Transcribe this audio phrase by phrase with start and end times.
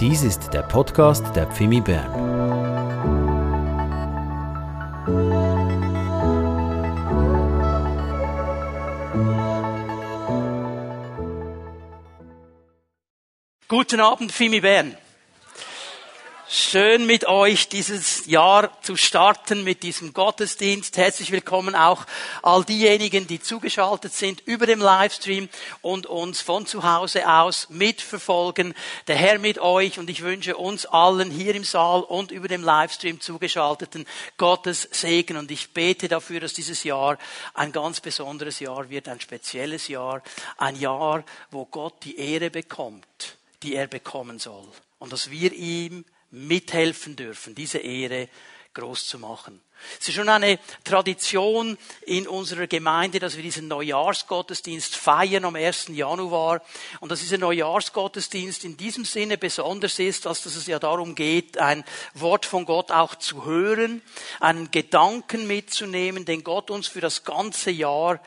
[0.00, 2.10] Dies ist der Podcast der Pfimi Bern.
[13.68, 14.96] Guten Abend, Fimi Bern.
[16.52, 20.96] Schön mit euch dieses Jahr zu starten mit diesem Gottesdienst.
[20.96, 22.06] Herzlich willkommen auch
[22.42, 25.48] all diejenigen, die zugeschaltet sind über dem Livestream
[25.80, 28.74] und uns von zu Hause aus mitverfolgen.
[29.06, 32.64] Der Herr mit euch und ich wünsche uns allen hier im Saal und über dem
[32.64, 34.04] Livestream zugeschalteten
[34.36, 37.16] Gottes Segen und ich bete dafür, dass dieses Jahr
[37.54, 40.20] ein ganz besonderes Jahr wird, ein spezielles Jahr,
[40.58, 44.66] ein Jahr, wo Gott die Ehre bekommt, die er bekommen soll
[44.98, 48.28] und dass wir ihm mithelfen dürfen, diese Ehre
[48.74, 49.60] groß zu machen.
[49.98, 55.88] Es ist schon eine Tradition in unserer Gemeinde, dass wir diesen Neujahrsgottesdienst feiern am 1.
[55.88, 56.62] Januar
[57.00, 61.84] und dass dieser Neujahrsgottesdienst in diesem Sinne besonders ist, dass es ja darum geht, ein
[62.14, 64.02] Wort von Gott auch zu hören,
[64.38, 68.20] einen Gedanken mitzunehmen, den Gott uns für das ganze Jahr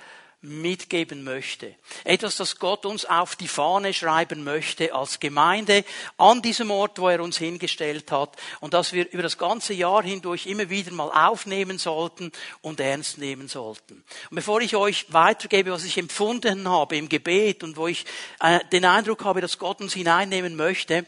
[0.44, 1.74] mitgeben möchte.
[2.04, 5.86] Etwas, das Gott uns auf die Fahne schreiben möchte als Gemeinde
[6.18, 10.04] an diesem Ort, wo er uns hingestellt hat und das wir über das ganze Jahr
[10.04, 14.04] hindurch immer wieder mal aufnehmen sollten und ernst nehmen sollten.
[14.30, 18.06] Und bevor ich euch weitergebe, was ich empfunden habe im Gebet und wo ich
[18.42, 21.06] äh, den Eindruck habe, dass Gott uns hineinnehmen möchte,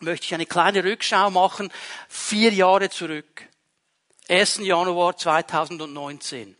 [0.00, 1.72] möchte ich eine kleine Rückschau machen,
[2.08, 3.48] vier Jahre zurück.
[4.28, 4.58] 1.
[4.58, 6.56] Januar 2019.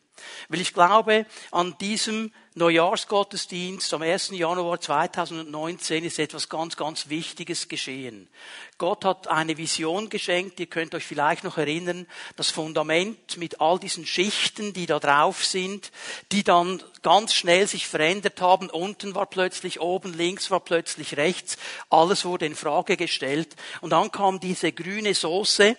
[0.48, 4.30] Weil ich glaube, an diesem Neujahrsgottesdienst am 1.
[4.30, 8.28] Januar 2019 ist etwas ganz, ganz Wichtiges geschehen.
[8.78, 13.78] Gott hat eine Vision geschenkt, ihr könnt euch vielleicht noch erinnern, das Fundament mit all
[13.78, 15.92] diesen Schichten, die da drauf sind,
[16.32, 18.70] die dann ganz schnell sich verändert haben.
[18.70, 21.58] Unten war plötzlich oben, links war plötzlich rechts.
[21.90, 23.54] Alles wurde in Frage gestellt.
[23.82, 25.76] Und dann kam diese grüne Soße,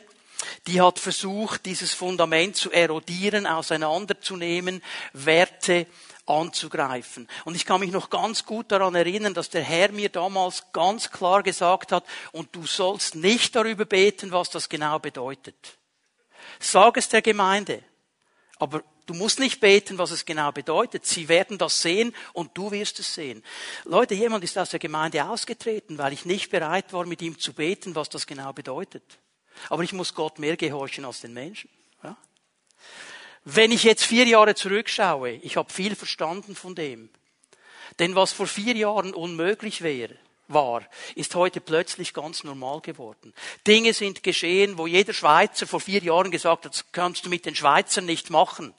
[0.68, 4.84] die hat versucht, dieses Fundament zu erodieren, auseinanderzunehmen,
[5.14, 5.88] Werte
[6.28, 7.28] anzugreifen.
[7.46, 11.10] Und ich kann mich noch ganz gut daran erinnern, dass der Herr mir damals ganz
[11.10, 15.78] klar gesagt hat, und du sollst nicht darüber beten, was das genau bedeutet.
[16.60, 17.84] Sag es der Gemeinde.
[18.60, 21.06] Aber du musst nicht beten, was es genau bedeutet.
[21.06, 23.44] Sie werden das sehen und du wirst es sehen.
[23.86, 27.54] Leute, jemand ist aus der Gemeinde ausgetreten, weil ich nicht bereit war, mit ihm zu
[27.54, 29.20] beten, was das genau bedeutet.
[29.70, 31.70] Aber ich muss Gott mehr gehorchen als den Menschen.
[32.04, 32.18] Ja?
[33.44, 37.10] Wenn ich jetzt vier Jahre zurückschaue, ich habe viel verstanden von dem.
[38.00, 40.16] Denn was vor vier Jahren unmöglich wäre,
[40.48, 40.84] war,
[41.16, 43.34] ist heute plötzlich ganz normal geworden.
[43.66, 47.46] Dinge sind geschehen, wo jeder Schweizer vor vier Jahren gesagt hat, das kannst du mit
[47.46, 48.74] den Schweizern nicht machen.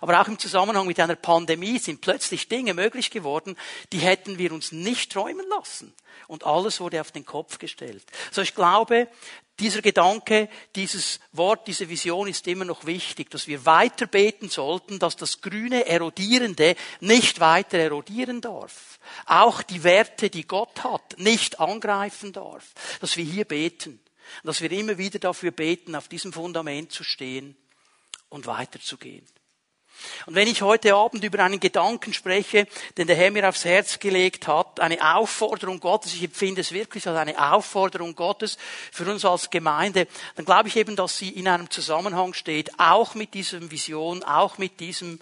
[0.00, 3.56] Aber auch im Zusammenhang mit einer Pandemie sind plötzlich Dinge möglich geworden,
[3.92, 5.94] die hätten wir uns nicht träumen lassen.
[6.28, 8.04] Und alles wurde auf den Kopf gestellt.
[8.30, 9.08] So ich glaube,
[9.58, 14.98] dieser Gedanke, dieses Wort, diese Vision ist immer noch wichtig, dass wir weiter beten sollten,
[14.98, 18.98] dass das grüne Erodierende nicht weiter erodieren darf.
[19.26, 22.72] Auch die Werte, die Gott hat, nicht angreifen darf.
[23.00, 24.00] Dass wir hier beten.
[24.42, 27.56] Dass wir immer wieder dafür beten, auf diesem Fundament zu stehen
[28.30, 29.26] und weiterzugehen.
[30.26, 32.66] Und wenn ich heute Abend über einen Gedanken spreche,
[32.96, 37.06] den der Herr mir aufs Herz gelegt hat, eine Aufforderung Gottes, ich empfinde es wirklich
[37.06, 38.58] als eine Aufforderung Gottes
[38.90, 43.14] für uns als Gemeinde, dann glaube ich eben, dass sie in einem Zusammenhang steht, auch
[43.14, 45.18] mit dieser Vision, auch mit diesem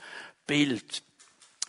[0.46, 1.02] Bild.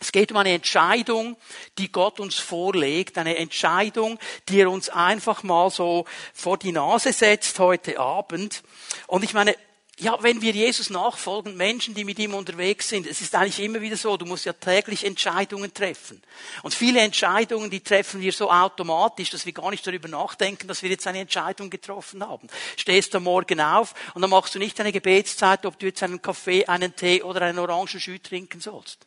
[0.02, 1.36] Es geht um eine Entscheidung,
[1.78, 7.12] die Gott uns vorlegt, eine Entscheidung, die er uns einfach mal so vor die Nase
[7.12, 8.64] setzt heute Abend.
[9.06, 9.54] Und ich meine,
[10.02, 13.80] ja, wenn wir Jesus nachfolgen, Menschen, die mit ihm unterwegs sind, es ist eigentlich immer
[13.80, 16.20] wieder so, du musst ja täglich Entscheidungen treffen.
[16.62, 20.82] Und viele Entscheidungen, die treffen wir so automatisch, dass wir gar nicht darüber nachdenken, dass
[20.82, 22.48] wir jetzt eine Entscheidung getroffen haben.
[22.76, 26.20] Stehst am Morgen auf und dann machst du nicht eine Gebetszeit, ob du jetzt einen
[26.20, 29.06] Kaffee, einen Tee oder einen Orangenjus trinken sollst.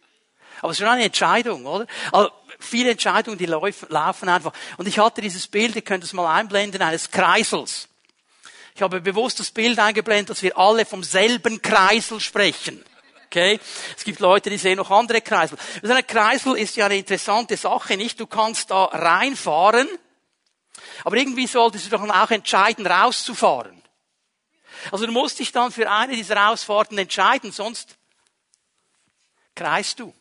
[0.61, 1.85] Aber es ist schon eine Entscheidung, oder?
[2.13, 4.53] Also viele Entscheidungen, die laufen einfach.
[4.77, 7.89] Und ich hatte dieses Bild, ihr könnt es mal einblenden, eines Kreisels.
[8.75, 12.83] Ich habe bewusst das Bild eingeblendet, dass wir alle vom selben Kreisel sprechen.
[13.27, 13.57] Okay?
[13.95, 15.57] Es gibt Leute, die sehen noch andere Kreisel.
[15.81, 18.19] So ein Kreisel ist ja eine interessante Sache, nicht?
[18.19, 19.87] Du kannst da reinfahren,
[21.05, 23.81] aber irgendwie solltest du doch auch entscheiden, rauszufahren.
[24.91, 27.95] Also du musst dich dann für eine dieser Ausfahrten entscheiden, sonst
[29.55, 30.13] kreist du.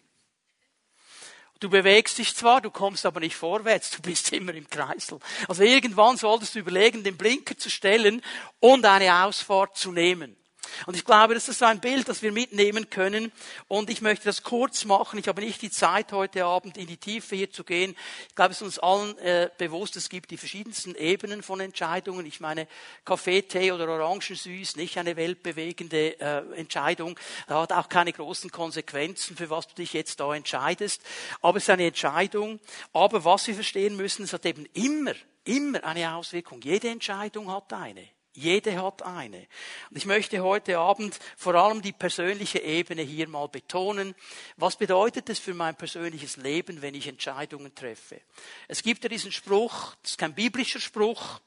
[1.65, 5.19] Du bewegst dich zwar, du kommst aber nicht vorwärts, du bist immer im Kreisel.
[5.49, 8.21] Also irgendwann solltest du überlegen, den Blinker zu stellen
[8.61, 10.37] und eine Ausfahrt zu nehmen.
[10.87, 13.33] Und ich glaube, das ist ein Bild, das wir mitnehmen können.
[13.69, 15.19] Und ich möchte das kurz machen.
[15.19, 17.97] Ich habe nicht die Zeit, heute Abend in die Tiefe hier zu gehen.
[18.29, 22.27] Ich glaube, es ist uns allen äh, bewusst, es gibt die verschiedensten Ebenen von Entscheidungen.
[22.27, 22.67] Ich meine,
[23.05, 27.19] Kaffee, Tee oder Orangensüß, nicht eine weltbewegende äh, Entscheidung.
[27.47, 31.03] Da hat auch keine großen Konsequenzen, für was du dich jetzt da entscheidest.
[31.41, 32.61] Aber es ist eine Entscheidung.
[32.93, 36.61] Aber was wir verstehen müssen, es hat eben immer, immer eine Auswirkung.
[36.63, 38.14] Jede Entscheidung hat eine.
[38.37, 39.47] Jede hat eine.
[39.91, 44.15] Und ich möchte heute Abend vor allem die persönliche Ebene hier mal betonen.
[44.57, 48.21] Was bedeutet es für mein persönliches Leben, wenn ich Entscheidungen treffe?
[48.67, 51.41] Es gibt ja diesen Spruch, das ist kein biblischer Spruch,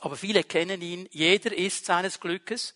[0.00, 1.08] aber viele kennen ihn.
[1.12, 2.74] Jeder ist seines Glückes.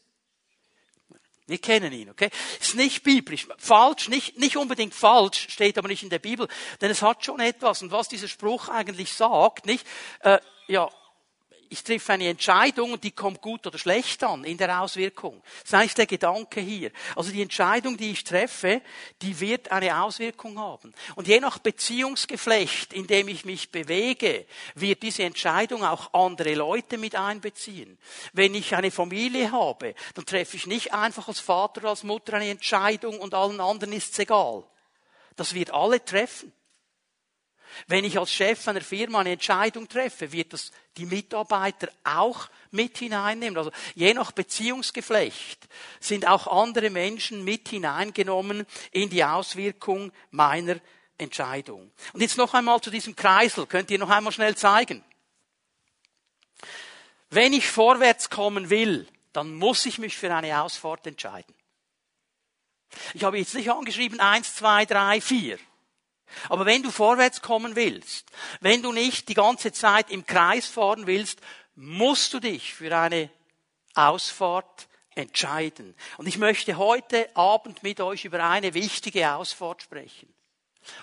[1.46, 2.30] Wir kennen ihn, okay?
[2.58, 3.46] Ist nicht biblisch.
[3.58, 6.48] Falsch, nicht, nicht unbedingt falsch, steht aber nicht in der Bibel,
[6.80, 7.82] denn es hat schon etwas.
[7.82, 9.86] Und was dieser Spruch eigentlich sagt, nicht?
[10.20, 10.38] Äh,
[10.68, 10.90] ja,
[11.68, 15.42] ich treffe eine Entscheidung und die kommt gut oder schlecht an in der Auswirkung.
[15.60, 16.90] Das ist eigentlich der Gedanke hier.
[17.14, 18.82] Also die Entscheidung, die ich treffe,
[19.22, 20.94] die wird eine Auswirkung haben.
[21.14, 26.98] Und je nach Beziehungsgeflecht, in dem ich mich bewege, wird diese Entscheidung auch andere Leute
[26.98, 27.98] mit einbeziehen.
[28.32, 32.34] Wenn ich eine Familie habe, dann treffe ich nicht einfach als Vater oder als Mutter
[32.34, 34.64] eine Entscheidung und allen anderen ist es egal.
[35.36, 36.52] Das wird alle treffen.
[37.86, 42.98] Wenn ich als Chef einer Firma eine Entscheidung treffe, wird das die Mitarbeiter auch mit
[42.98, 43.58] hineinnehmen.
[43.58, 45.68] Also je nach Beziehungsgeflecht
[46.00, 50.76] sind auch andere Menschen mit hineingenommen in die Auswirkung meiner
[51.18, 51.90] Entscheidung.
[52.12, 53.66] Und jetzt noch einmal zu diesem Kreisel.
[53.66, 55.02] Könnt ihr noch einmal schnell zeigen?
[57.30, 61.54] Wenn ich vorwärts kommen will, dann muss ich mich für eine Ausfahrt entscheiden.
[63.14, 65.58] Ich habe jetzt nicht angeschrieben eins, zwei, drei, vier.
[66.48, 68.30] Aber wenn du vorwärts kommen willst,
[68.60, 71.40] wenn du nicht die ganze Zeit im Kreis fahren willst,
[71.74, 73.30] musst du dich für eine
[73.94, 75.94] Ausfahrt entscheiden.
[76.18, 80.32] Und ich möchte heute Abend mit euch über eine wichtige Ausfahrt sprechen.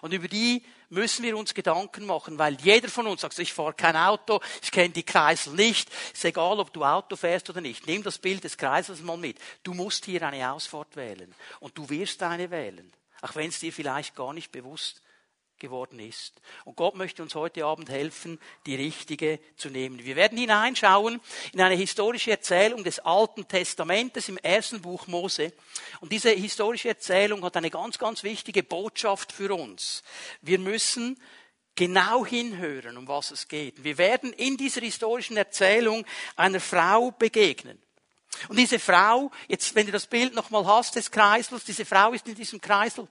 [0.01, 3.73] Und über die müssen wir uns Gedanken machen, weil jeder von uns sagt, ich fahre
[3.73, 7.87] kein Auto, ich kenne die Kreisel nicht, ist egal, ob du Auto fährst oder nicht.
[7.87, 9.37] Nimm das Bild des Kreisels mal mit.
[9.63, 11.33] Du musst hier eine Ausfahrt wählen.
[11.59, 12.93] Und du wirst eine wählen.
[13.21, 15.01] Auch wenn es dir vielleicht gar nicht bewusst
[15.63, 16.41] geworden ist.
[16.65, 20.03] Und Gott möchte uns heute Abend helfen, die richtige zu nehmen.
[20.03, 21.21] Wir werden hineinschauen
[21.53, 25.53] in eine historische Erzählung des Alten Testamentes im ersten Buch Mose.
[26.01, 30.03] Und diese historische Erzählung hat eine ganz, ganz wichtige Botschaft für uns.
[30.41, 31.17] Wir müssen
[31.75, 33.85] genau hinhören, um was es geht.
[33.85, 36.05] Wir werden in dieser historischen Erzählung
[36.35, 37.81] einer Frau begegnen.
[38.49, 42.27] Und diese Frau, jetzt, wenn du das Bild nochmal hast des Kreisels, diese Frau ist
[42.27, 43.07] in diesem Kreisel.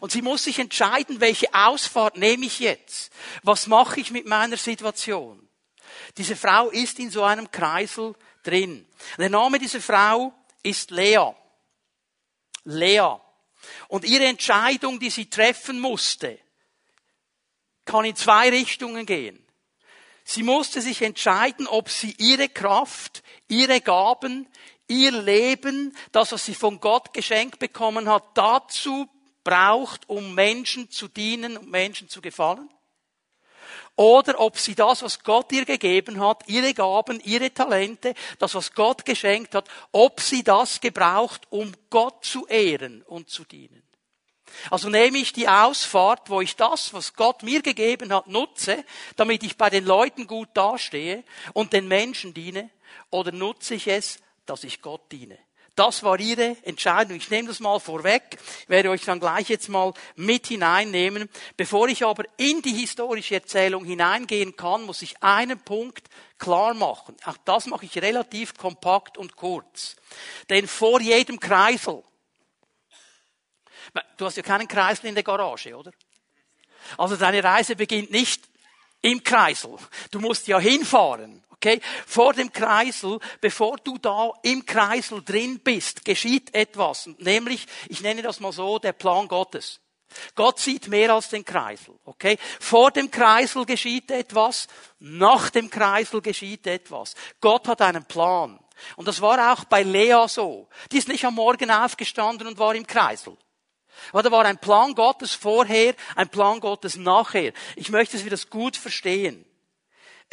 [0.00, 3.12] Und sie muss sich entscheiden, welche Ausfahrt nehme ich jetzt?
[3.42, 5.48] Was mache ich mit meiner Situation?
[6.16, 8.86] Diese Frau ist in so einem Kreisel drin.
[9.18, 10.32] Der Name dieser Frau
[10.62, 11.32] ist Lea.
[12.64, 13.16] Lea.
[13.88, 16.38] Und ihre Entscheidung, die sie treffen musste,
[17.84, 19.40] kann in zwei Richtungen gehen.
[20.24, 24.48] Sie musste sich entscheiden, ob sie ihre Kraft, ihre Gaben,
[24.86, 29.08] ihr Leben, das, was sie von Gott geschenkt bekommen hat, dazu
[29.44, 32.68] braucht, um Menschen zu dienen und Menschen zu gefallen?
[33.96, 38.72] Oder ob sie das, was Gott ihr gegeben hat, ihre Gaben, ihre Talente, das, was
[38.74, 43.82] Gott geschenkt hat, ob sie das gebraucht, um Gott zu ehren und zu dienen.
[44.70, 48.84] Also nehme ich die Ausfahrt, wo ich das, was Gott mir gegeben hat, nutze,
[49.16, 52.70] damit ich bei den Leuten gut dastehe und den Menschen diene,
[53.10, 55.38] oder nutze ich es, dass ich Gott diene.
[55.74, 57.16] Das war ihre Entscheidung.
[57.16, 58.38] Ich nehme das mal vorweg,
[58.68, 61.28] werde euch dann gleich jetzt mal mit hineinnehmen.
[61.56, 67.16] Bevor ich aber in die historische Erzählung hineingehen kann, muss ich einen Punkt klar machen.
[67.24, 69.96] Auch das mache ich relativ kompakt und kurz.
[70.48, 72.04] Denn vor jedem Kreisel,
[74.16, 75.90] du hast ja keinen Kreisel in der Garage, oder?
[76.96, 78.44] Also deine Reise beginnt nicht
[79.00, 79.76] im Kreisel.
[80.10, 81.43] Du musst ja hinfahren.
[81.64, 81.80] Okay?
[82.06, 87.08] Vor dem Kreisel, bevor du da im Kreisel drin bist, geschieht etwas.
[87.18, 89.80] Nämlich, ich nenne das mal so, der Plan Gottes.
[90.34, 92.38] Gott sieht mehr als den Kreisel, okay?
[92.60, 94.68] Vor dem Kreisel geschieht etwas,
[95.00, 97.14] nach dem Kreisel geschieht etwas.
[97.40, 98.60] Gott hat einen Plan.
[98.96, 100.68] Und das war auch bei Lea so.
[100.92, 103.36] Die ist nicht am Morgen aufgestanden und war im Kreisel.
[104.12, 107.52] Aber da war ein Plan Gottes vorher, ein Plan Gottes nachher.
[107.74, 109.46] Ich möchte, dass wir das gut verstehen.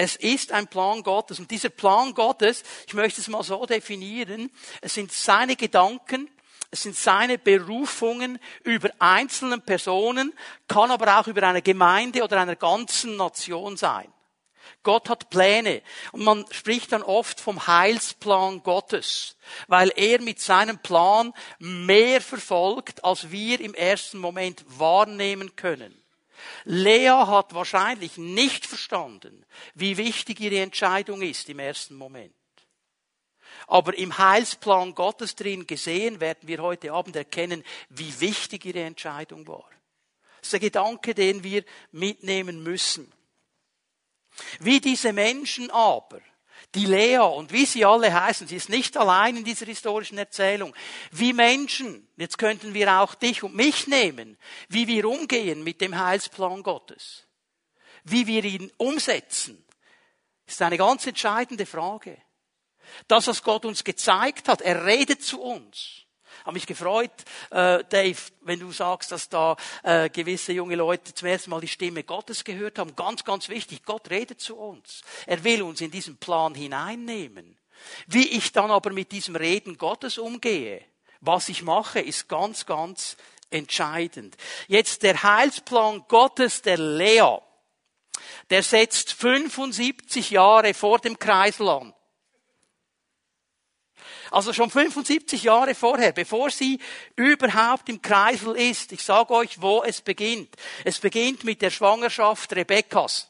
[0.03, 1.37] Es ist ein Plan Gottes.
[1.37, 4.49] Und dieser Plan Gottes, ich möchte es mal so definieren,
[4.81, 6.27] es sind seine Gedanken,
[6.71, 10.33] es sind seine Berufungen über einzelnen Personen,
[10.67, 14.11] kann aber auch über eine Gemeinde oder einer ganzen Nation sein.
[14.81, 15.83] Gott hat Pläne.
[16.13, 23.05] Und man spricht dann oft vom Heilsplan Gottes, weil er mit seinem Plan mehr verfolgt,
[23.05, 26.00] als wir im ersten Moment wahrnehmen können.
[26.65, 32.33] Lea hat wahrscheinlich nicht verstanden, wie wichtig ihre Entscheidung ist im ersten Moment.
[33.67, 39.47] Aber im Heilsplan Gottes drin gesehen werden wir heute Abend erkennen, wie wichtig ihre Entscheidung
[39.47, 39.69] war.
[40.39, 43.11] Das ist der Gedanke, den wir mitnehmen müssen.
[44.59, 46.21] Wie diese Menschen aber,
[46.75, 50.73] die Lea und wie sie alle heißen, sie ist nicht allein in dieser historischen Erzählung,
[51.11, 54.37] wie Menschen, jetzt könnten wir auch dich und mich nehmen,
[54.69, 57.27] wie wir umgehen mit dem Heilsplan Gottes,
[58.03, 59.65] wie wir ihn umsetzen,
[60.45, 62.17] ist eine ganz entscheidende Frage.
[63.07, 66.05] Das, was Gott uns gezeigt hat, er redet zu uns
[66.43, 67.11] habe mich gefreut,
[67.49, 71.67] äh, Dave, wenn du sagst, dass da äh, gewisse junge Leute zum ersten Mal die
[71.67, 72.95] Stimme Gottes gehört haben.
[72.95, 75.01] Ganz, ganz wichtig, Gott redet zu uns.
[75.25, 77.57] Er will uns in diesen Plan hineinnehmen.
[78.07, 80.83] Wie ich dann aber mit diesem Reden Gottes umgehe,
[81.19, 83.17] was ich mache, ist ganz, ganz
[83.49, 84.37] entscheidend.
[84.67, 87.37] Jetzt der Heilsplan Gottes, der Lea,
[88.49, 91.93] der setzt 75 Jahre vor dem Kreisel an.
[94.31, 96.79] Also schon 75 Jahre vorher, bevor sie
[97.17, 98.93] überhaupt im Kreisel ist.
[98.93, 100.55] Ich sage euch, wo es beginnt.
[100.85, 103.29] Es beginnt mit der Schwangerschaft Rebekkas.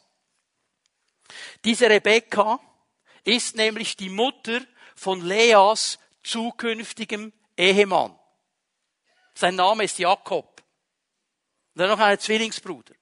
[1.66, 2.60] Diese Rebekka
[3.24, 4.62] ist nämlich die Mutter
[4.96, 8.16] von Leas zukünftigem Ehemann.
[9.34, 10.62] Sein Name ist Jakob.
[11.74, 12.94] Und er noch ein Zwillingsbruder.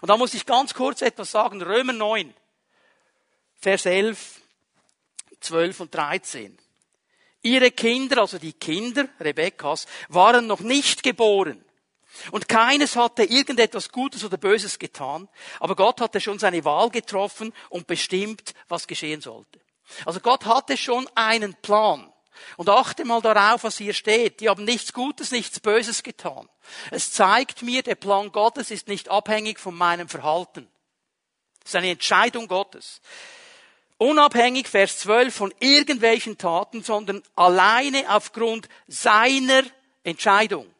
[0.00, 1.60] Und da muss ich ganz kurz etwas sagen.
[1.60, 2.32] Römer 9,
[3.58, 4.42] Vers 11,
[5.40, 6.61] 12 und 13.
[7.42, 11.64] Ihre Kinder, also die Kinder Rebekkas, waren noch nicht geboren.
[12.30, 17.52] Und keines hatte irgendetwas Gutes oder Böses getan, aber Gott hatte schon seine Wahl getroffen
[17.70, 19.60] und bestimmt, was geschehen sollte.
[20.04, 22.12] Also Gott hatte schon einen Plan.
[22.56, 24.40] Und achte mal darauf, was hier steht.
[24.40, 26.48] Die haben nichts Gutes, nichts Böses getan.
[26.90, 30.68] Es zeigt mir, der Plan Gottes ist nicht abhängig von meinem Verhalten.
[31.62, 33.00] Es ist eine Entscheidung Gottes
[34.02, 39.62] unabhängig, Vers 12, von irgendwelchen Taten, sondern alleine aufgrund seiner
[40.04, 40.72] Entscheidung.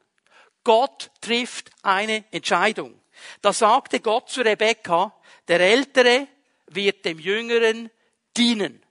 [0.65, 3.01] Gott trifft eine Entscheidung.
[3.41, 5.15] Da sagte Gott zu Rebekka,
[5.49, 6.29] der Ältere
[6.67, 7.91] wird dem Jüngeren
[8.37, 8.83] dienen.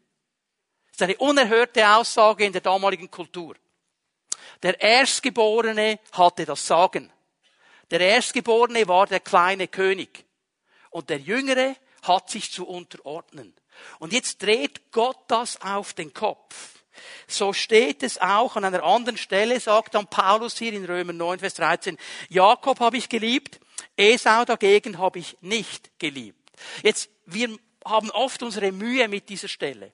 [0.91, 3.55] Das ist eine unerhörte Aussage in der damaligen Kultur.
[4.61, 7.11] Der Erstgeborene hatte das Sagen.
[7.89, 10.25] Der Erstgeborene war der kleine König.
[10.89, 13.53] Und der Jüngere hat sich zu unterordnen.
[13.99, 16.81] Und jetzt dreht Gott das auf den Kopf.
[17.27, 21.39] So steht es auch an einer anderen Stelle, sagt dann Paulus hier in Römer 9,
[21.39, 21.97] Vers 13,
[22.29, 23.59] Jakob habe ich geliebt,
[23.95, 26.51] Esau dagegen habe ich nicht geliebt.
[26.83, 29.93] Jetzt, wir haben oft unsere Mühe mit dieser Stelle.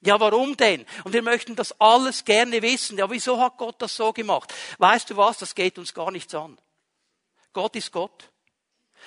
[0.00, 0.86] Ja, warum denn?
[1.04, 2.98] Und wir möchten das alles gerne wissen.
[2.98, 4.54] Ja, wieso hat Gott das so gemacht?
[4.78, 5.38] Weißt du was?
[5.38, 6.58] Das geht uns gar nichts an.
[7.52, 8.30] Gott ist Gott.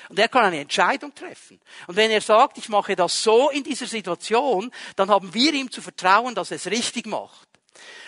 [0.10, 1.60] Und er kann eine Entscheidung treffen.
[1.88, 5.72] Und wenn er sagt, ich mache das so in dieser Situation, dann haben wir ihm
[5.72, 7.48] zu vertrauen, dass er es richtig macht.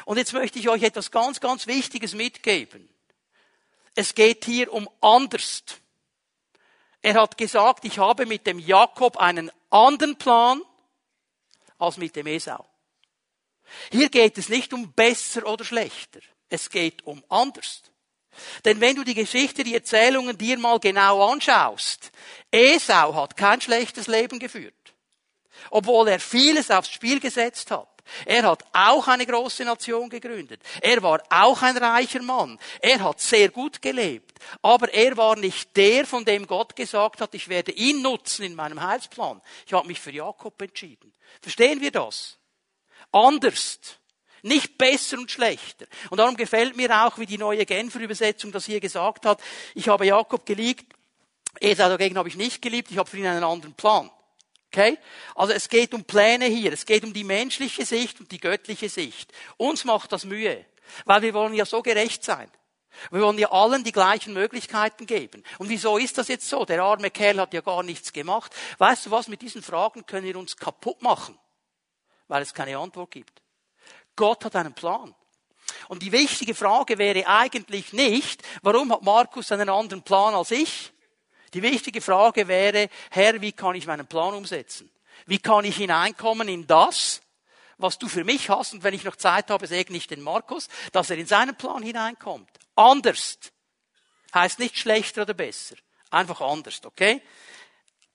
[0.05, 2.89] Und jetzt möchte ich euch etwas ganz, ganz Wichtiges mitgeben.
[3.95, 5.63] Es geht hier um anders.
[7.01, 10.61] Er hat gesagt, ich habe mit dem Jakob einen anderen Plan
[11.77, 12.65] als mit dem Esau.
[13.91, 16.19] Hier geht es nicht um besser oder schlechter.
[16.49, 17.83] Es geht um anders.
[18.65, 22.11] Denn wenn du die Geschichte, die Erzählungen dir mal genau anschaust,
[22.51, 24.73] Esau hat kein schlechtes Leben geführt.
[25.69, 27.87] Obwohl er vieles aufs Spiel gesetzt hat.
[28.25, 30.61] Er hat auch eine große Nation gegründet.
[30.81, 32.59] Er war auch ein reicher Mann.
[32.81, 34.39] Er hat sehr gut gelebt.
[34.61, 38.55] Aber er war nicht der, von dem Gott gesagt hat, ich werde ihn nutzen in
[38.55, 39.41] meinem Heilsplan.
[39.65, 41.13] Ich habe mich für Jakob entschieden.
[41.41, 42.37] Verstehen wir das?
[43.11, 43.79] Anders.
[44.43, 45.85] Nicht besser und schlechter.
[46.09, 49.41] Und darum gefällt mir auch, wie die neue Genfer Übersetzung das hier gesagt hat.
[49.73, 50.85] Ich habe Jakob geliebt,
[51.61, 54.11] Esau dagegen habe ich nicht geliebt, ich habe für ihn einen anderen Plan.
[54.67, 54.97] Okay?
[55.35, 58.89] Also es geht um Pläne hier, es geht um die menschliche Sicht und die göttliche
[58.89, 59.31] Sicht.
[59.55, 60.65] Uns macht das Mühe,
[61.05, 62.51] weil wir wollen ja so gerecht sein.
[63.11, 65.43] Wir wollen ja allen die gleichen Möglichkeiten geben.
[65.57, 66.65] Und wieso ist das jetzt so?
[66.65, 68.53] Der arme Kerl hat ja gar nichts gemacht.
[68.77, 71.39] Weißt du was, mit diesen Fragen können wir uns kaputt machen,
[72.27, 73.42] weil es keine Antwort gibt.
[74.15, 75.13] Gott hat einen Plan.
[75.87, 80.91] Und die wichtige Frage wäre eigentlich nicht, warum hat Markus einen anderen Plan als ich?
[81.53, 84.89] Die wichtige Frage wäre, Herr, wie kann ich meinen Plan umsetzen?
[85.25, 87.21] Wie kann ich hineinkommen in das,
[87.77, 88.73] was du für mich hast?
[88.73, 91.83] Und wenn ich noch Zeit habe, segne ich den Markus, dass er in seinen Plan
[91.83, 92.49] hineinkommt.
[92.75, 93.37] Anders.
[94.33, 95.75] Heißt nicht schlechter oder besser.
[96.09, 97.21] Einfach anders, okay?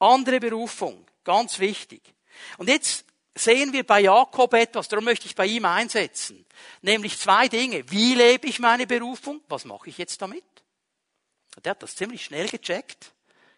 [0.00, 1.06] Andere Berufung.
[1.22, 2.02] Ganz wichtig.
[2.56, 3.04] Und jetzt
[3.38, 6.44] sehen wir bei Jakob etwas, darum möchte ich bei ihm einsetzen.
[6.82, 7.90] Nämlich zwei Dinge.
[7.90, 9.40] Wie lebe ich meine Berufung?
[9.48, 10.44] Was mache ich jetzt damit?
[11.64, 13.12] Der hat das ziemlich schnell gecheckt.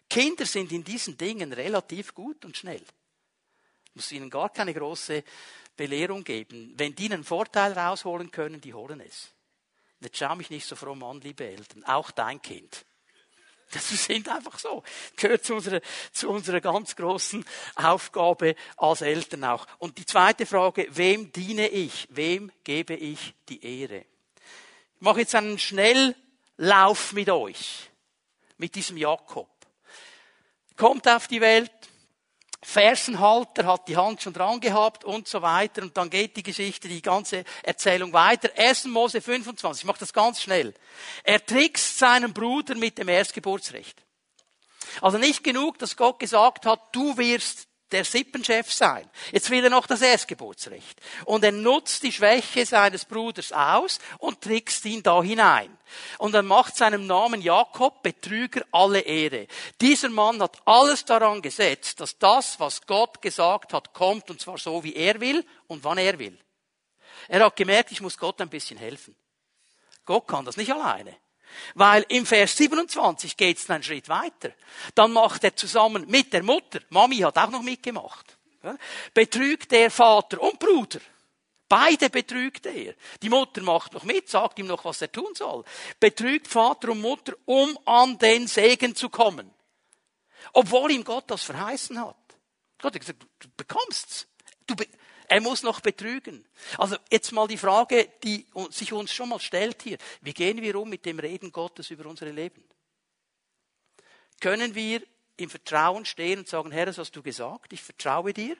[0.09, 2.83] Kinder sind in diesen Dingen relativ gut und schnell.
[3.85, 5.23] Ich muss ihnen gar keine große
[5.75, 6.73] Belehrung geben.
[6.77, 9.29] Wenn die einen Vorteil rausholen können, die holen es.
[9.99, 11.83] Jetzt schau mich nicht so fromm an, liebe Eltern.
[11.85, 12.85] Auch dein Kind.
[13.71, 14.83] Das sind einfach so.
[15.15, 19.65] Gehört zu unserer, zu unserer ganz großen Aufgabe als Eltern auch.
[19.79, 22.07] Und die zweite Frage, wem diene ich?
[22.11, 24.05] Wem gebe ich die Ehre?
[24.95, 27.89] Ich mache jetzt einen Schnelllauf mit euch.
[28.57, 29.49] Mit diesem Jakob.
[30.75, 31.71] Kommt auf die Welt,
[32.63, 35.81] Fersenhalter hat die Hand schon dran gehabt und so weiter.
[35.81, 38.49] Und dann geht die Geschichte, die ganze Erzählung weiter.
[38.55, 38.85] 1.
[38.85, 40.73] Mose 25, ich mache das ganz schnell.
[41.23, 44.03] Er trickst seinen Bruder mit dem Erstgeburtsrecht.
[45.01, 49.09] Also nicht genug, dass Gott gesagt hat, du wirst der Sippenchef sein.
[49.31, 50.99] Jetzt will er noch das Erstgeburtsrecht.
[51.25, 55.77] Und er nutzt die Schwäche seines Bruders aus und trickst ihn da hinein.
[56.17, 59.47] Und er macht seinem Namen Jakob, Betrüger, alle Ehre.
[59.79, 64.57] Dieser Mann hat alles daran gesetzt, dass das, was Gott gesagt hat, kommt, und zwar
[64.57, 66.37] so, wie er will und wann er will.
[67.27, 69.15] Er hat gemerkt, ich muss Gott ein bisschen helfen.
[70.05, 71.15] Gott kann das nicht alleine.
[71.75, 74.51] Weil im Vers 27 geht es einen Schritt weiter.
[74.95, 78.37] Dann macht er zusammen mit der Mutter, Mami hat auch noch mitgemacht,
[79.13, 80.99] betrügt er Vater und Bruder.
[81.67, 82.95] Beide betrügt er.
[83.21, 85.63] Die Mutter macht noch mit, sagt ihm noch, was er tun soll.
[86.01, 89.49] Betrügt Vater und Mutter, um an den Segen zu kommen.
[90.51, 92.17] Obwohl ihm Gott das verheißen hat.
[92.77, 94.27] Gott hat gesagt, du bekommst's.
[94.67, 94.75] Du
[95.31, 96.45] er muss noch betrügen.
[96.77, 99.97] Also jetzt mal die Frage, die sich uns schon mal stellt hier.
[100.19, 102.61] Wie gehen wir um mit dem Reden Gottes über unsere Leben?
[104.41, 105.01] Können wir
[105.37, 108.57] im Vertrauen stehen und sagen, Herr, das hast du gesagt, ich vertraue dir,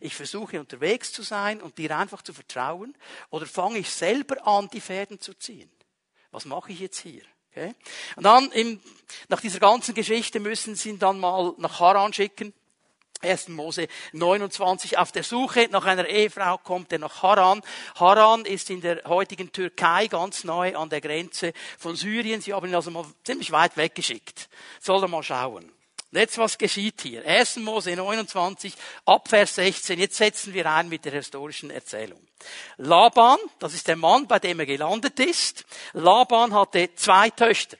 [0.00, 2.96] ich versuche unterwegs zu sein und dir einfach zu vertrauen,
[3.28, 5.70] oder fange ich selber an, die Fäden zu ziehen?
[6.30, 7.22] Was mache ich jetzt hier?
[7.50, 7.74] Okay?
[8.16, 8.80] Und dann, im,
[9.28, 12.54] nach dieser ganzen Geschichte müssen sie ihn dann mal nach Haran schicken.
[13.24, 13.48] 1.
[13.48, 17.62] Mose 29 auf der Suche nach einer Ehefrau kommt er nach Haran.
[17.96, 22.40] Haran ist in der heutigen Türkei ganz nahe an der Grenze von Syrien.
[22.40, 24.48] Sie haben ihn also mal ziemlich weit weggeschickt.
[24.80, 25.70] Soll er mal schauen.
[26.12, 27.26] Jetzt was geschieht hier?
[27.26, 27.56] 1.
[27.56, 28.72] Mose 29
[29.04, 29.98] ab Vers 16.
[29.98, 32.20] Jetzt setzen wir ein mit der historischen Erzählung.
[32.76, 35.64] Laban, das ist der Mann, bei dem er gelandet ist.
[35.92, 37.78] Laban hatte zwei Töchter.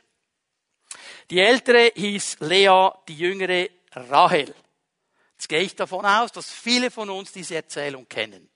[1.31, 4.53] Die ältere hieß Lea, die jüngere Rahel.
[5.45, 8.49] Jetzt gehe ich davon aus, dass viele von uns diese Erzählung kennen.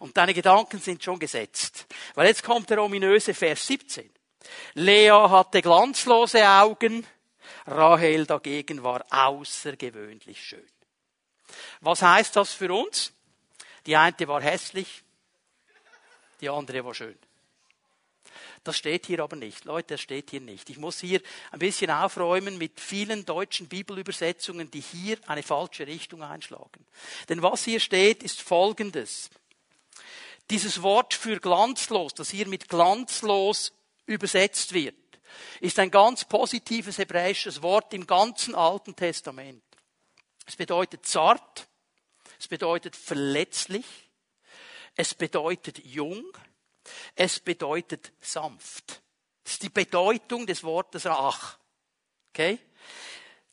[0.00, 1.86] Und deine Gedanken sind schon gesetzt.
[2.14, 4.12] Weil jetzt kommt der ominöse Vers 17.
[4.74, 7.06] Lea hatte glanzlose Augen,
[7.64, 10.70] Rahel dagegen war außergewöhnlich schön.
[11.80, 13.14] Was heißt das für uns?
[13.86, 15.04] Die eine war hässlich,
[16.42, 17.18] die andere war schön.
[18.64, 19.66] Das steht hier aber nicht.
[19.66, 20.70] Leute, das steht hier nicht.
[20.70, 21.20] Ich muss hier
[21.52, 26.86] ein bisschen aufräumen mit vielen deutschen Bibelübersetzungen, die hier eine falsche Richtung einschlagen.
[27.28, 29.28] Denn was hier steht, ist Folgendes.
[30.48, 33.72] Dieses Wort für glanzlos, das hier mit glanzlos
[34.06, 34.94] übersetzt wird,
[35.60, 39.62] ist ein ganz positives hebräisches Wort im ganzen Alten Testament.
[40.46, 41.68] Es bedeutet zart,
[42.38, 43.86] es bedeutet verletzlich,
[44.96, 46.24] es bedeutet jung,
[47.14, 49.02] es bedeutet sanft.
[49.42, 51.58] Das ist die Bedeutung des Wortes Ach.
[52.30, 52.58] Okay?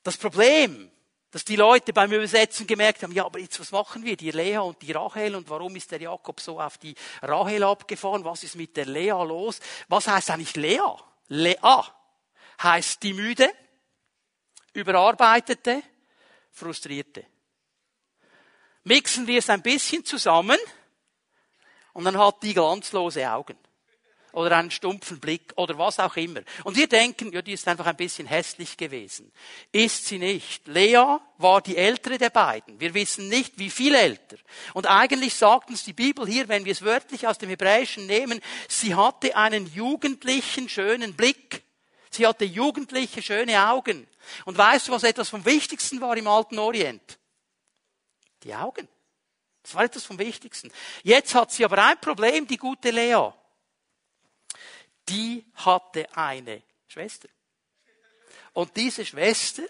[0.04, 0.92] Das Problem,
[1.32, 4.18] dass die Leute beim Übersetzen gemerkt haben, ja, aber jetzt was machen wir?
[4.18, 8.26] Die Lea und die Rachel und warum ist der Jakob so auf die Rachel abgefahren?
[8.26, 9.60] Was ist mit der Lea los?
[9.88, 10.82] Was heißt eigentlich Lea?
[11.28, 11.84] Lea
[12.62, 13.50] heißt die müde,
[14.74, 15.82] überarbeitete,
[16.52, 17.26] frustrierte.
[18.84, 20.58] Mixen wir es ein bisschen zusammen
[21.94, 23.58] und dann hat die glanzlose Augen.
[24.34, 26.40] Oder einen stumpfen Blick oder was auch immer.
[26.64, 29.30] Und wir denken, ja, die ist einfach ein bisschen hässlich gewesen.
[29.74, 30.68] Ist sie nicht.
[30.68, 32.80] Lea war die ältere der beiden.
[32.80, 34.38] Wir wissen nicht, wie viel älter.
[34.74, 38.40] Und eigentlich sagt uns die Bibel hier, wenn wir es wörtlich aus dem Hebräischen nehmen,
[38.70, 41.64] sie hatte einen jugendlichen, schönen Blick.
[42.10, 44.08] Sie hatte jugendliche, schöne Augen.
[44.46, 47.20] Und weißt du, was etwas vom Wichtigsten war im alten Orient?
[48.44, 48.88] Die Augen.
[49.64, 50.72] Das war etwas vom Wichtigsten.
[51.04, 53.32] Jetzt hat sie aber ein Problem, die gute Lea.
[55.08, 57.30] Die hatte eine Schwester.
[58.54, 59.64] Und diese Schwester,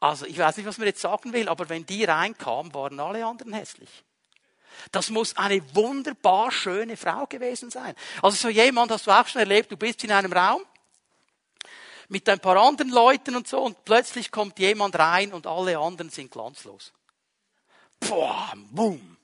[0.00, 3.24] also ich weiß nicht, was man jetzt sagen will, aber wenn die reinkam, waren alle
[3.24, 4.04] anderen hässlich.
[4.92, 7.94] Das muss eine wunderbar schöne Frau gewesen sein.
[8.22, 10.62] Also so jemand hast du auch schon erlebt, du bist in einem Raum
[12.08, 16.10] mit ein paar anderen Leuten und so und plötzlich kommt jemand rein und alle anderen
[16.10, 16.92] sind glanzlos.
[18.00, 19.16] Boah, boom.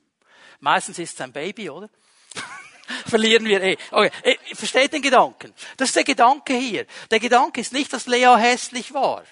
[0.60, 1.90] Meistens ist es ein Baby, oder?
[3.06, 3.76] Verlieren wir eh.
[3.90, 4.10] Okay.
[4.22, 5.54] Eh, versteht den Gedanken?
[5.76, 6.86] Das ist der Gedanke hier.
[7.10, 9.24] Der Gedanke ist nicht, dass Lea hässlich war,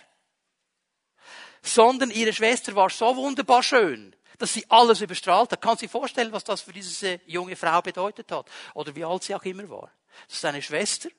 [1.63, 5.61] sondern ihre Schwester war so wunderbar schön, dass sie alles überstrahlt hat.
[5.61, 8.51] Kann sie vorstellen, was das für diese junge Frau bedeutet hat?
[8.75, 9.93] Oder wie alt sie auch immer war.
[10.27, 11.11] Das ist eine Schwester.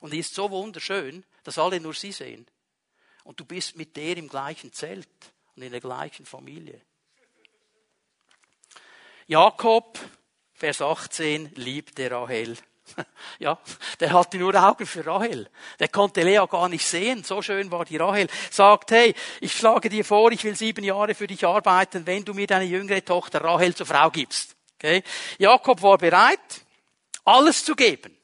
[0.00, 2.46] Und die ist so wunderschön, dass alle nur sie sehen.
[3.24, 5.08] Und du bist mit der im gleichen Zelt
[5.54, 6.80] und in der gleichen Familie.
[9.26, 9.98] Jakob,
[10.54, 12.56] Vers 18, liebte Rahel.
[13.38, 13.58] Ja,
[14.00, 15.50] der hatte nur Augen für Rahel.
[15.80, 17.24] Der konnte Lea gar nicht sehen.
[17.24, 18.28] So schön war die Rahel.
[18.50, 22.32] Sagt, hey, ich schlage dir vor, ich will sieben Jahre für dich arbeiten, wenn du
[22.32, 24.54] mir deine jüngere Tochter Rahel zur Frau gibst.
[24.76, 25.02] Okay?
[25.38, 26.38] Jakob war bereit,
[27.24, 28.16] alles zu geben.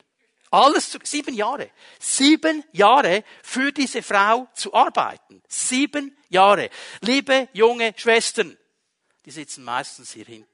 [0.50, 1.70] Alles zu, sieben Jahre.
[1.98, 5.42] Sieben Jahre für diese Frau zu arbeiten.
[5.48, 6.70] Sieben Jahre.
[7.00, 8.56] Liebe junge Schwestern,
[9.24, 10.51] die sitzen meistens hier hinten.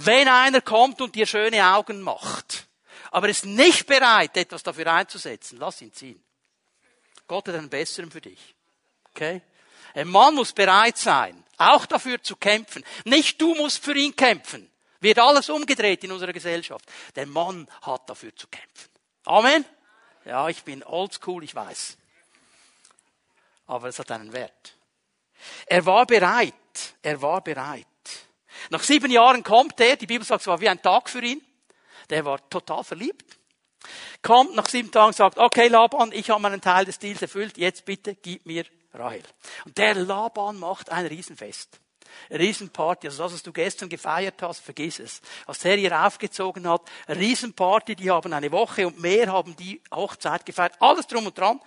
[0.00, 2.68] Wenn einer kommt und dir schöne Augen macht,
[3.10, 6.22] aber ist nicht bereit, etwas dafür einzusetzen, lass ihn ziehen.
[7.26, 8.54] Gott hat einen besseren für dich.
[9.10, 9.42] Okay?
[9.94, 12.84] Ein Mann muss bereit sein, auch dafür zu kämpfen.
[13.06, 14.70] Nicht du musst für ihn kämpfen.
[15.00, 16.84] Wird alles umgedreht in unserer Gesellschaft.
[17.16, 18.90] Der Mann hat dafür zu kämpfen.
[19.24, 19.64] Amen?
[20.24, 21.96] Ja, ich bin oldschool, ich weiß.
[23.66, 24.76] Aber es hat einen Wert.
[25.66, 26.54] Er war bereit.
[27.02, 27.87] Er war bereit.
[28.70, 31.42] Nach sieben Jahren kommt er, die Bibel sagt, es war wie ein Tag für ihn.
[32.10, 33.38] Der war total verliebt.
[34.22, 37.84] Kommt nach sieben Tagen sagt, okay Laban, ich habe meinen Teil des Deals erfüllt, jetzt
[37.84, 39.22] bitte gib mir Rahel.
[39.64, 41.80] Und der Laban macht ein Riesenfest.
[42.30, 45.20] Riesenparty, also das, was du gestern gefeiert hast, vergiss es.
[45.46, 50.44] Was er hier aufgezogen hat, Riesenparty, die haben eine Woche und mehr haben die Hochzeit
[50.44, 51.60] gefeiert, alles drum und dran.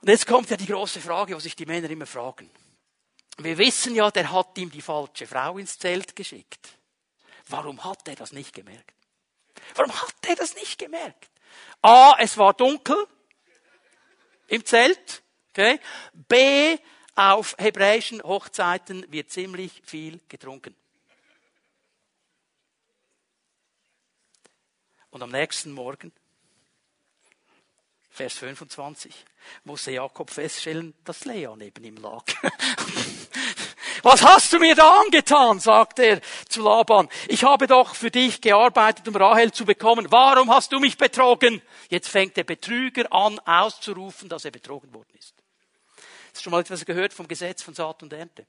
[0.00, 2.50] Und jetzt kommt ja die große Frage, was sich die Männer immer fragen.
[3.38, 6.76] Wir wissen ja, der hat ihm die falsche Frau ins Zelt geschickt.
[7.46, 8.94] Warum hat er das nicht gemerkt?
[9.74, 11.30] Warum hat er das nicht gemerkt?
[11.80, 13.06] A, es war dunkel
[14.48, 15.22] im Zelt.
[15.50, 15.80] Okay.
[16.12, 16.78] B,
[17.14, 20.76] auf hebräischen Hochzeiten wird ziemlich viel getrunken.
[25.10, 26.12] Und am nächsten Morgen,
[28.18, 29.14] Vers 25,
[29.62, 32.24] musste Jakob feststellen, dass Lea neben ihm lag.
[34.02, 35.60] Was hast du mir da angetan?
[35.60, 37.08] sagt er zu Laban.
[37.28, 40.10] Ich habe doch für dich gearbeitet, um Rahel zu bekommen.
[40.10, 41.62] Warum hast du mich betrogen?
[41.90, 45.34] Jetzt fängt der Betrüger an auszurufen, dass er betrogen worden ist.
[46.32, 48.48] Hast du schon mal etwas gehört vom Gesetz von Saat und Ernte?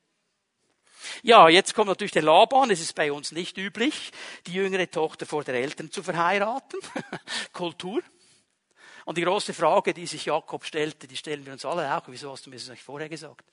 [1.21, 2.71] Ja, jetzt kommt natürlich der Laban.
[2.71, 4.13] Es ist bei uns nicht üblich,
[4.47, 6.79] die jüngere Tochter vor der Eltern zu verheiraten.
[7.53, 8.01] Kultur.
[9.10, 12.04] Und die große Frage, die sich Jakob stellte, die stellen wir uns alle auch.
[12.06, 13.43] Wieso hast du mir das nicht vorher gesagt?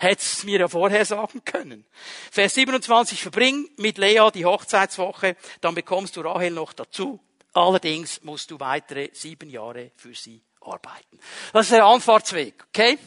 [0.00, 1.86] Hättest es mir ja vorher sagen können.
[2.32, 7.20] Vers 27, verbring mit Lea die Hochzeitswoche, dann bekommst du Rahel noch dazu.
[7.52, 11.20] Allerdings musst du weitere sieben Jahre für sie arbeiten.
[11.52, 12.98] Das ist der Anfahrtsweg, okay?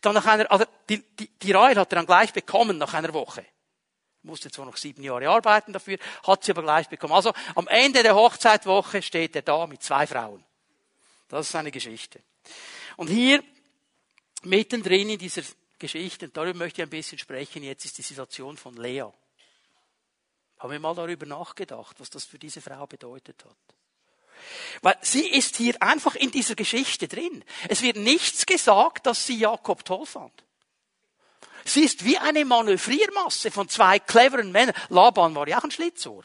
[0.00, 3.14] Dann nach einer, also die, die, die Rahel hat er dann gleich bekommen nach einer
[3.14, 3.46] Woche.
[4.22, 7.14] Musste zwar noch sieben Jahre arbeiten dafür, hat sie aber gleich bekommen.
[7.14, 10.44] Also am Ende der Hochzeitwoche steht er da mit zwei Frauen.
[11.28, 12.20] Das ist seine Geschichte.
[12.96, 13.42] Und hier
[14.42, 15.42] mittendrin in dieser
[15.78, 19.06] Geschichte, und darüber möchte ich ein bisschen sprechen, jetzt ist die Situation von Lea.
[20.58, 23.56] Haben wir mal darüber nachgedacht, was das für diese Frau bedeutet hat?
[24.82, 27.44] Weil sie ist hier einfach in dieser Geschichte drin.
[27.68, 30.44] Es wird nichts gesagt, dass sie Jakob toll fand.
[31.64, 34.74] Sie ist wie eine Manövriermasse von zwei cleveren Männern.
[34.88, 36.24] Laban war ja auch ein Schlitzohr.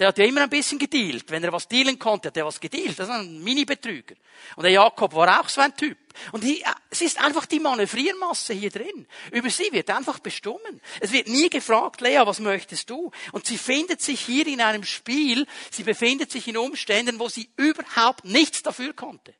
[0.00, 1.30] Der hat ja immer ein bisschen gedealt.
[1.30, 2.98] Wenn er was dealen konnte, hat er was gedealt.
[2.98, 4.14] Das ist ein Mini-Betrüger.
[4.56, 5.98] Und der Jakob war auch so ein Typ.
[6.32, 9.06] Und hier, es ist einfach die Manövriermasse hier drin.
[9.30, 10.80] Über sie wird einfach bestimmen.
[11.00, 13.10] Es wird nie gefragt, Lea, was möchtest du?
[13.32, 17.50] Und sie findet sich hier in einem Spiel, sie befindet sich in Umständen, wo sie
[17.56, 19.34] überhaupt nichts dafür konnte.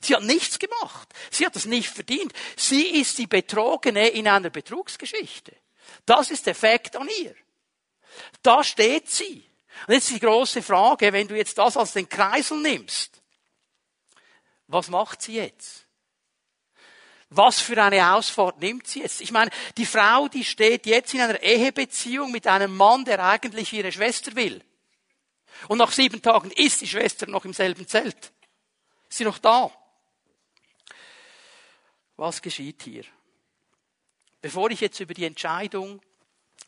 [0.00, 1.08] Sie hat nichts gemacht.
[1.30, 2.32] Sie hat das nicht verdient.
[2.56, 5.56] Sie ist die Betrogene in einer Betrugsgeschichte.
[6.06, 7.34] Das ist der Fakt an ihr.
[8.42, 9.48] Da steht sie.
[9.86, 13.22] Und jetzt die große Frage, wenn du jetzt das als den Kreisel nimmst,
[14.66, 15.86] was macht sie jetzt?
[17.30, 19.20] Was für eine Ausfahrt nimmt sie jetzt?
[19.20, 23.72] Ich meine, die Frau, die steht jetzt in einer Ehebeziehung mit einem Mann, der eigentlich
[23.72, 24.62] ihre Schwester will.
[25.68, 28.32] Und nach sieben Tagen ist die Schwester noch im selben Zelt.
[29.08, 29.70] Ist sie noch da?
[32.16, 33.04] Was geschieht hier?
[34.40, 36.00] Bevor ich jetzt über die Entscheidung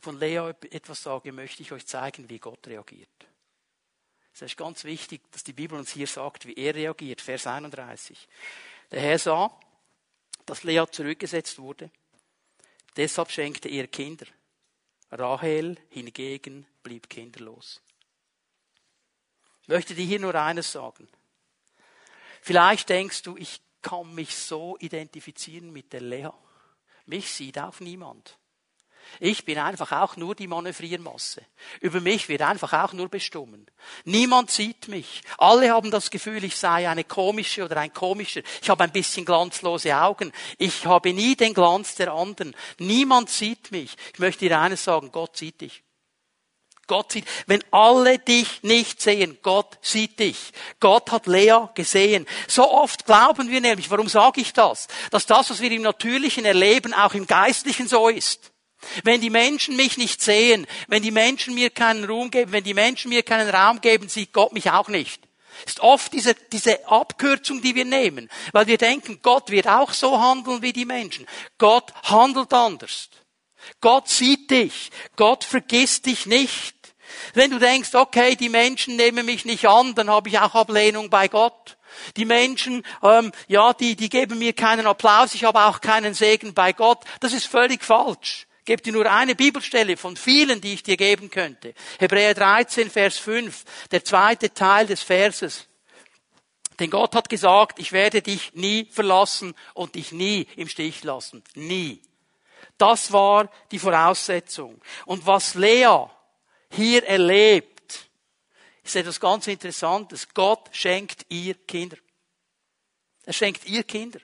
[0.01, 3.09] von Lea etwas sage, möchte ich euch zeigen, wie Gott reagiert.
[4.35, 7.21] Es ist ganz wichtig, dass die Bibel uns hier sagt, wie er reagiert.
[7.21, 8.29] Vers 31.
[8.91, 9.61] Der Herr sah,
[10.45, 11.91] dass Lea zurückgesetzt wurde,
[12.97, 14.27] Deshalb schenkte er Kinder.
[15.11, 17.83] Rahel hingegen blieb kinderlos.
[19.63, 21.09] Ich möchte dir hier nur eines sagen.
[22.41, 26.31] Vielleicht denkst du, ich kann mich so identifizieren mit der Lea.
[27.07, 28.37] Mich sieht auch niemand.
[29.21, 31.43] Ich bin einfach auch nur die Manövriermasse.
[31.81, 33.65] Über mich wird einfach auch nur bestimmen.
[34.05, 35.23] Niemand sieht mich.
[35.39, 38.43] Alle haben das Gefühl, ich sei eine komische oder ein komischer.
[38.61, 40.33] Ich habe ein bisschen glanzlose Augen.
[40.59, 42.57] Ich habe nie den Glanz der anderen.
[42.79, 43.97] Niemand sieht mich.
[44.15, 45.85] Ich möchte dir eines sagen, Gott sieht dich.
[46.87, 50.53] Gott sieht, wenn alle dich nicht sehen, Gott sieht dich.
[50.81, 52.27] Gott hat Lea gesehen.
[52.49, 54.89] So oft glauben wir nämlich, warum sage ich das?
[55.11, 58.53] Dass das, was wir im Natürlichen erleben, auch im Geistlichen so ist.
[59.03, 62.75] Wenn die Menschen mich nicht sehen, wenn die Menschen mir keinen Ruhm geben, wenn die
[62.75, 65.23] Menschen mir keinen Raum geben, sieht Gott mich auch nicht.
[65.65, 70.21] Ist oft diese, diese Abkürzung, die wir nehmen, weil wir denken, Gott wird auch so
[70.21, 71.27] handeln wie die Menschen.
[71.59, 73.09] Gott handelt anders.
[73.81, 74.91] Gott sieht dich.
[75.17, 76.76] Gott vergisst dich nicht.
[77.35, 81.11] Wenn du denkst, okay, die Menschen nehmen mich nicht an, dann habe ich auch Ablehnung
[81.11, 81.77] bei Gott.
[82.17, 86.55] Die Menschen, ähm, ja, die, die geben mir keinen Applaus, ich habe auch keinen Segen
[86.55, 87.05] bei Gott.
[87.21, 91.31] Das ist völlig falsch gebe dir nur eine Bibelstelle von vielen, die ich dir geben
[91.31, 91.73] könnte.
[91.99, 95.67] Hebräer 13, Vers 5, der zweite Teil des Verses.
[96.79, 101.43] Denn Gott hat gesagt, ich werde dich nie verlassen und dich nie im Stich lassen.
[101.55, 102.03] Nie.
[102.77, 104.79] Das war die Voraussetzung.
[105.07, 106.11] Und was Lea
[106.71, 108.09] hier erlebt,
[108.83, 110.29] ist etwas ganz Interessantes.
[110.33, 111.97] Gott schenkt ihr Kinder.
[113.25, 114.21] Er schenkt ihr Kinder.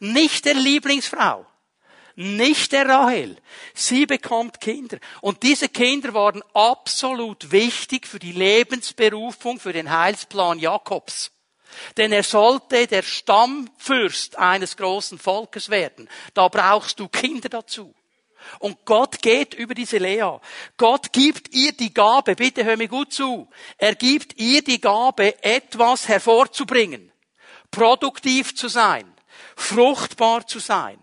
[0.00, 1.46] Nicht der Lieblingsfrau
[2.20, 3.36] nicht der Rahel.
[3.72, 4.98] Sie bekommt Kinder.
[5.22, 11.30] Und diese Kinder waren absolut wichtig für die Lebensberufung, für den Heilsplan Jakobs.
[11.96, 16.08] Denn er sollte der Stammfürst eines großen Volkes werden.
[16.34, 17.94] Da brauchst du Kinder dazu.
[18.58, 20.38] Und Gott geht über diese Lea.
[20.76, 25.42] Gott gibt ihr die Gabe, bitte hör mir gut zu, er gibt ihr die Gabe,
[25.42, 27.12] etwas hervorzubringen,
[27.70, 29.12] produktiv zu sein,
[29.56, 30.98] fruchtbar zu sein.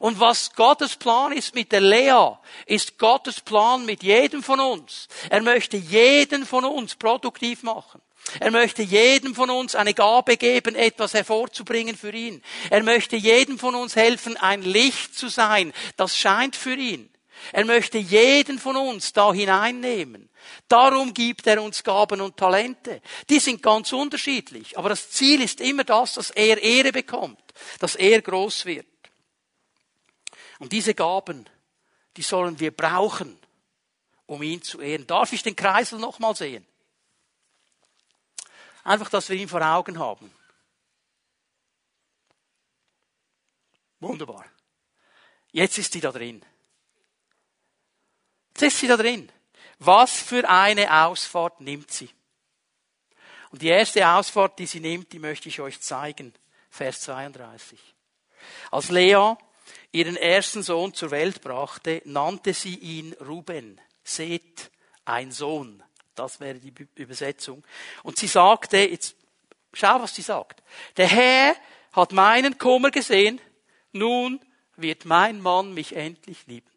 [0.00, 2.36] Und was Gottes Plan ist mit der Lea,
[2.66, 5.08] ist Gottes Plan mit jedem von uns.
[5.28, 8.00] Er möchte jeden von uns produktiv machen.
[8.40, 12.42] Er möchte jedem von uns eine Gabe geben, etwas hervorzubringen für ihn.
[12.70, 17.10] Er möchte jedem von uns helfen, ein Licht zu sein, das scheint für ihn.
[17.52, 20.28] Er möchte jeden von uns da hineinnehmen.
[20.66, 23.00] Darum gibt er uns Gaben und Talente.
[23.30, 24.76] Die sind ganz unterschiedlich.
[24.76, 27.40] Aber das Ziel ist immer das, dass er Ehre bekommt,
[27.78, 28.86] dass er groß wird.
[30.58, 31.48] Und diese Gaben,
[32.16, 33.38] die sollen wir brauchen,
[34.26, 35.06] um ihn zu ehren.
[35.06, 36.66] Darf ich den Kreisel nochmal sehen?
[38.88, 40.34] Einfach, dass wir ihn vor Augen haben.
[44.00, 44.46] Wunderbar.
[45.52, 46.42] Jetzt ist sie da drin.
[48.48, 49.30] Jetzt ist sie da drin.
[49.78, 52.08] Was für eine Ausfahrt nimmt sie?
[53.50, 56.32] Und die erste Ausfahrt, die sie nimmt, die möchte ich euch zeigen.
[56.70, 57.78] Vers 32.
[58.70, 59.34] Als Lea
[59.92, 63.82] ihren ersten Sohn zur Welt brachte, nannte sie ihn Ruben.
[64.02, 64.70] Seht,
[65.04, 65.82] ein Sohn.
[66.18, 67.64] Das wäre die Übersetzung.
[68.02, 69.14] Und sie sagte, jetzt
[69.72, 70.62] schau, was sie sagt.
[70.96, 71.56] Der Herr
[71.92, 73.40] hat meinen Kummer gesehen,
[73.92, 74.40] nun
[74.76, 76.70] wird mein Mann mich endlich lieben.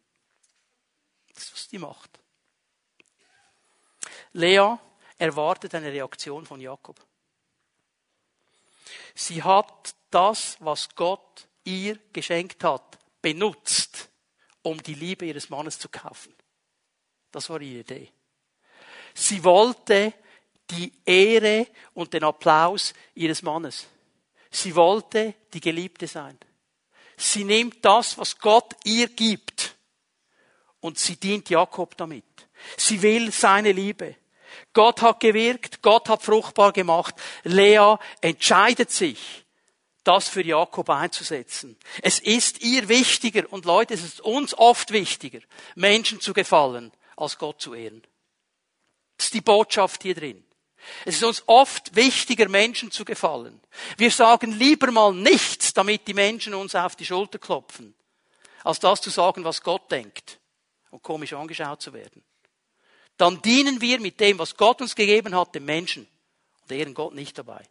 [1.34, 2.10] Das ist, was die macht.
[4.32, 4.76] Lea
[5.18, 7.04] erwartet eine Reaktion von Jakob.
[9.14, 14.10] Sie hat das, was Gott ihr geschenkt hat, benutzt,
[14.62, 16.34] um die Liebe ihres Mannes zu kaufen.
[17.30, 18.12] Das war ihre Idee.
[19.14, 20.12] Sie wollte
[20.70, 23.86] die Ehre und den Applaus ihres Mannes.
[24.50, 26.38] Sie wollte die Geliebte sein.
[27.16, 29.76] Sie nimmt das, was Gott ihr gibt,
[30.80, 32.24] und sie dient Jakob damit.
[32.76, 34.16] Sie will seine Liebe.
[34.72, 37.14] Gott hat gewirkt, Gott hat fruchtbar gemacht.
[37.44, 39.44] Lea entscheidet sich,
[40.04, 41.76] das für Jakob einzusetzen.
[42.02, 45.40] Es ist ihr wichtiger, und Leute, es ist uns oft wichtiger,
[45.74, 48.02] Menschen zu gefallen, als Gott zu ehren.
[49.22, 50.44] Das ist die Botschaft hier drin.
[51.04, 53.60] Es ist uns oft wichtiger, Menschen zu gefallen.
[53.96, 57.94] Wir sagen lieber mal nichts, damit die Menschen uns auf die Schulter klopfen,
[58.64, 60.40] als das zu sagen, was Gott denkt
[60.90, 62.24] und komisch angeschaut zu werden.
[63.16, 66.08] Dann dienen wir mit dem, was Gott uns gegeben hat, dem Menschen
[66.62, 67.62] und ehren Gott nicht dabei.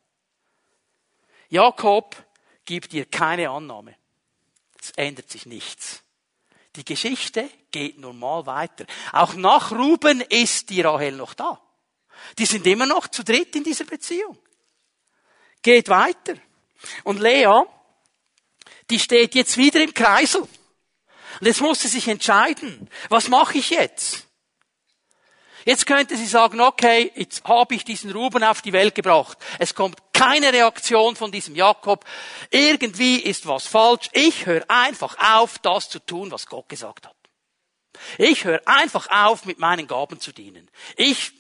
[1.49, 2.15] Jakob
[2.63, 3.97] gibt ihr keine Annahme.
[4.81, 6.01] Es ändert sich nichts.
[6.75, 8.85] Die Geschichte geht normal weiter.
[9.11, 11.61] Auch nach Ruben ist die Rahel noch da.
[12.37, 14.37] Die sind immer noch zu dritt in dieser Beziehung.
[15.61, 16.35] Geht weiter.
[17.03, 17.63] Und Lea,
[18.89, 20.41] die steht jetzt wieder im Kreisel.
[20.41, 24.27] Und jetzt muss sie sich entscheiden, was mache ich jetzt?
[25.65, 29.37] Jetzt könnte sie sagen, okay, jetzt habe ich diesen Ruben auf die Welt gebracht.
[29.59, 32.05] Es kommt keine Reaktion von diesem Jakob.
[32.49, 34.09] Irgendwie ist was falsch.
[34.13, 37.15] Ich höre einfach auf, das zu tun, was Gott gesagt hat.
[38.17, 40.69] Ich höre einfach auf, mit meinen Gaben zu dienen.
[40.95, 41.31] Ich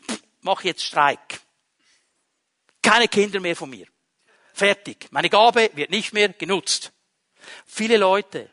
[0.41, 1.41] mache jetzt Streik.
[2.81, 3.87] Keine Kinder mehr von mir.
[4.53, 5.07] Fertig.
[5.11, 6.91] Meine Gabe wird nicht mehr genutzt.
[7.65, 8.49] Viele Leute,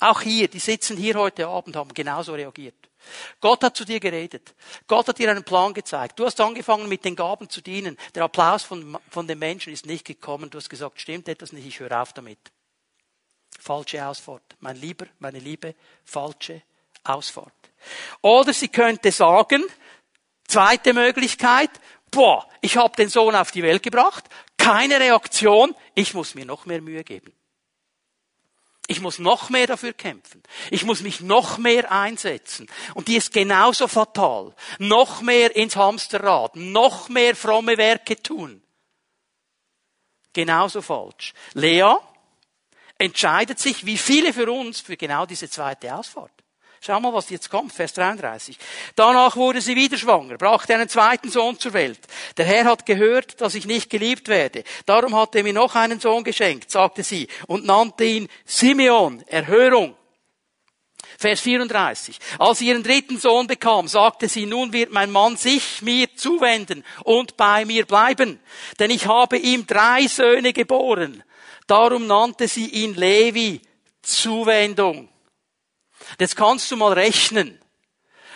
[0.00, 2.87] auch hier, die sitzen hier heute Abend, haben genauso reagiert.
[3.40, 4.54] Gott hat zu dir geredet.
[4.86, 6.18] Gott hat dir einen Plan gezeigt.
[6.18, 7.96] Du hast angefangen, mit den Gaben zu dienen.
[8.14, 10.50] Der Applaus von, von den Menschen ist nicht gekommen.
[10.50, 12.38] Du hast gesagt, stimmt etwas nicht, ich höre auf damit.
[13.60, 14.42] Falsche Ausfahrt.
[14.60, 16.62] Mein Lieber, meine Liebe, falsche
[17.04, 17.52] Ausfahrt.
[18.20, 19.64] Oder sie könnte sagen,
[20.46, 21.70] zweite Möglichkeit,
[22.10, 24.24] boah, ich habe den Sohn auf die Welt gebracht,
[24.56, 27.32] keine Reaktion, ich muss mir noch mehr Mühe geben.
[28.90, 30.42] Ich muss noch mehr dafür kämpfen.
[30.70, 32.66] Ich muss mich noch mehr einsetzen.
[32.94, 34.54] Und die ist genauso fatal.
[34.78, 38.62] Noch mehr ins Hamsterrad, noch mehr fromme Werke tun.
[40.32, 41.34] Genauso falsch.
[41.52, 41.96] Lea
[42.96, 46.37] entscheidet sich, wie viele für uns, für genau diese zweite Ausfahrt.
[46.80, 48.56] Schau mal, was jetzt kommt, Vers 33.
[48.94, 51.98] Danach wurde sie wieder schwanger, brachte einen zweiten Sohn zur Welt.
[52.36, 54.62] Der Herr hat gehört, dass ich nicht geliebt werde.
[54.86, 59.96] Darum hat er mir noch einen Sohn geschenkt, sagte sie, und nannte ihn Simeon, Erhörung.
[61.18, 62.16] Vers 34.
[62.38, 66.84] Als sie ihren dritten Sohn bekam, sagte sie, nun wird mein Mann sich mir zuwenden
[67.02, 68.38] und bei mir bleiben,
[68.78, 71.24] denn ich habe ihm drei Söhne geboren.
[71.66, 73.60] Darum nannte sie ihn Levi,
[74.00, 75.08] Zuwendung.
[76.18, 77.60] Jetzt kannst du mal rechnen,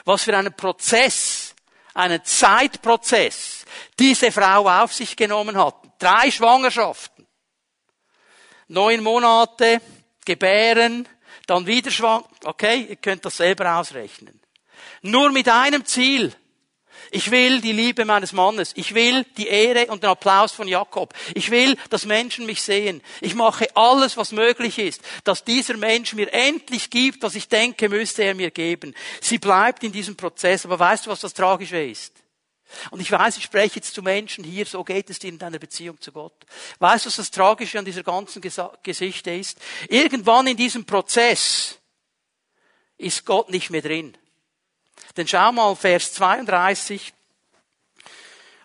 [0.05, 1.55] was für einen Prozess,
[1.95, 3.65] einen Zeitprozess
[3.99, 5.77] diese Frau auf sich genommen hat.
[5.99, 7.27] Drei Schwangerschaften.
[8.69, 9.81] Neun Monate
[10.25, 11.09] gebären,
[11.47, 12.25] dann wieder schwanger.
[12.45, 14.41] Okay, ihr könnt das selber ausrechnen.
[15.03, 16.35] Nur mit einem Ziel.
[17.15, 18.73] Ich will die Liebe meines Mannes.
[18.75, 21.13] Ich will die Ehre und den Applaus von Jakob.
[21.35, 23.03] Ich will, dass Menschen mich sehen.
[23.21, 27.91] Ich mache alles, was möglich ist, dass dieser Mensch mir endlich gibt, was ich denke,
[27.91, 28.95] müsste er mir geben.
[29.21, 30.65] Sie bleibt in diesem Prozess.
[30.65, 32.15] Aber weißt du, was das Tragische ist?
[32.91, 35.59] Und ich weiß, ich spreche jetzt zu Menschen hier, so geht es dir in deiner
[35.59, 36.47] Beziehung zu Gott.
[36.79, 38.41] Weißt du, was das Tragische an dieser ganzen
[38.83, 39.59] Geschichte ist?
[39.91, 41.79] Irgendwann in diesem Prozess
[42.97, 44.17] ist Gott nicht mehr drin.
[45.17, 47.13] Denn schau mal, Vers 32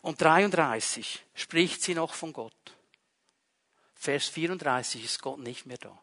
[0.02, 2.54] und 33 spricht sie noch von Gott.
[3.96, 5.98] Vers 34 ist Gott nicht mehr da.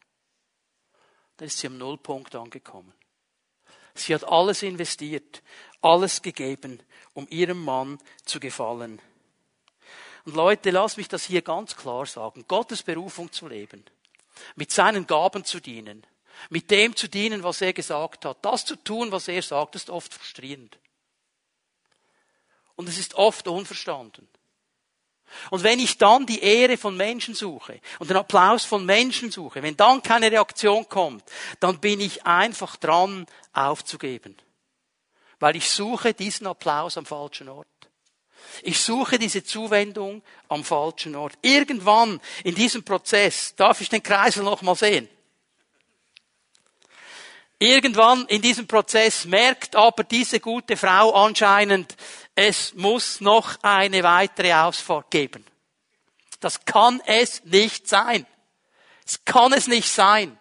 [1.37, 2.93] Da ist sie am Nullpunkt angekommen.
[3.95, 5.43] Sie hat alles investiert,
[5.81, 6.83] alles gegeben,
[7.15, 9.01] um ihrem Mann zu gefallen.
[10.25, 12.45] Und Leute, lasst mich das hier ganz klar sagen.
[12.49, 13.85] Gottes Berufung zu leben,
[14.57, 16.07] mit seinen Gaben zu dienen,
[16.51, 18.39] mit dem zu dienen, was er gesagt hat.
[18.43, 20.79] Das zu tun, was er sagt, ist oft frustrierend.
[22.77, 24.29] Und es ist oft unverstanden.
[25.51, 29.63] Und wenn ich dann die Ehre von Menschen suche und den Applaus von Menschen suche,
[29.63, 31.25] wenn dann keine Reaktion kommt,
[31.61, 34.37] dann bin ich einfach dran, aufzugeben.
[35.41, 37.67] Weil ich suche diesen Applaus am falschen Ort.
[38.63, 41.35] Ich suche diese Zuwendung am falschen Ort.
[41.43, 45.09] Irgendwann in diesem Prozess, darf ich den Kreisel noch mal sehen?
[47.65, 51.97] Irgendwann in diesem Prozess merkt aber diese gute Frau anscheinend,
[52.35, 55.47] es muss noch eine weitere Ausfahrt geben.
[56.41, 58.27] Das kann es nicht sein.
[59.07, 60.39] Es kann es nicht sein.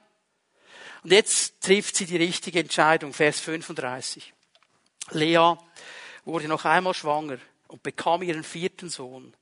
[1.04, 4.34] Und jetzt trifft sie die richtige Entscheidung, Vers 35.
[5.12, 5.56] Lea
[6.26, 7.38] wurde noch einmal schwanger
[7.70, 9.34] und bekam ihren vierten Sohn.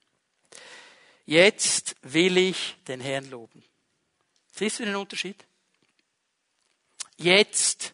[1.26, 3.64] Jetzt will ich den Herrn loben.
[4.52, 5.48] Siehst du den Unterschied?
[7.22, 7.94] Jetzt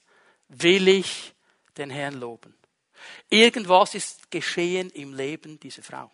[0.50, 1.34] will ich
[1.78, 2.56] den Herrn loben.
[3.30, 6.12] Irgendwas ist geschehen im Leben dieser Frau.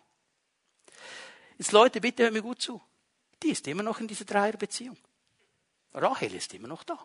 [1.58, 2.80] Jetzt Leute, bitte hört mir gut zu.
[3.42, 4.96] Die ist immer noch in dieser Dreierbeziehung.
[5.92, 6.98] Rahel ist immer noch da.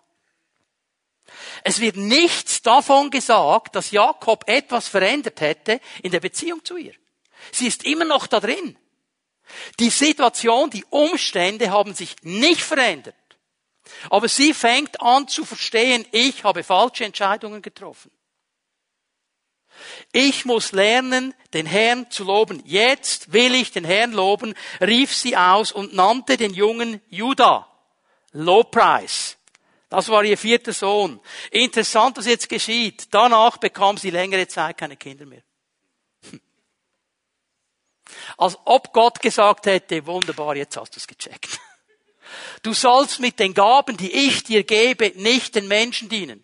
[1.64, 6.96] Es wird nichts davon gesagt, dass Jakob etwas verändert hätte in der Beziehung zu ihr.
[7.52, 8.78] Sie ist immer noch da drin.
[9.80, 13.16] Die Situation, die Umstände haben sich nicht verändert.
[14.10, 18.12] Aber sie fängt an zu verstehen, ich habe falsche Entscheidungen getroffen.
[20.12, 22.62] Ich muss lernen, den Herrn zu loben.
[22.66, 27.68] Jetzt will ich den Herrn loben, rief sie aus und nannte den Jungen Judah.
[28.32, 29.38] Lobpreis.
[29.90, 31.20] Das war ihr vierter Sohn.
[31.50, 33.08] Interessant, was jetzt geschieht.
[33.12, 35.42] Danach bekam sie längere Zeit keine Kinder mehr.
[36.30, 36.42] Hm.
[38.38, 41.60] Als ob Gott gesagt hätte, wunderbar, jetzt hast du es gecheckt.
[42.64, 46.44] Du sollst mit den Gaben, die ich dir gebe, nicht den Menschen dienen.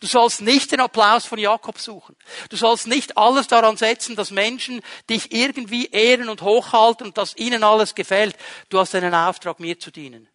[0.00, 2.16] Du sollst nicht den Applaus von Jakob suchen.
[2.48, 7.36] Du sollst nicht alles daran setzen, dass Menschen dich irgendwie ehren und hochhalten und dass
[7.36, 8.36] ihnen alles gefällt.
[8.70, 10.28] Du hast einen Auftrag, mir zu dienen.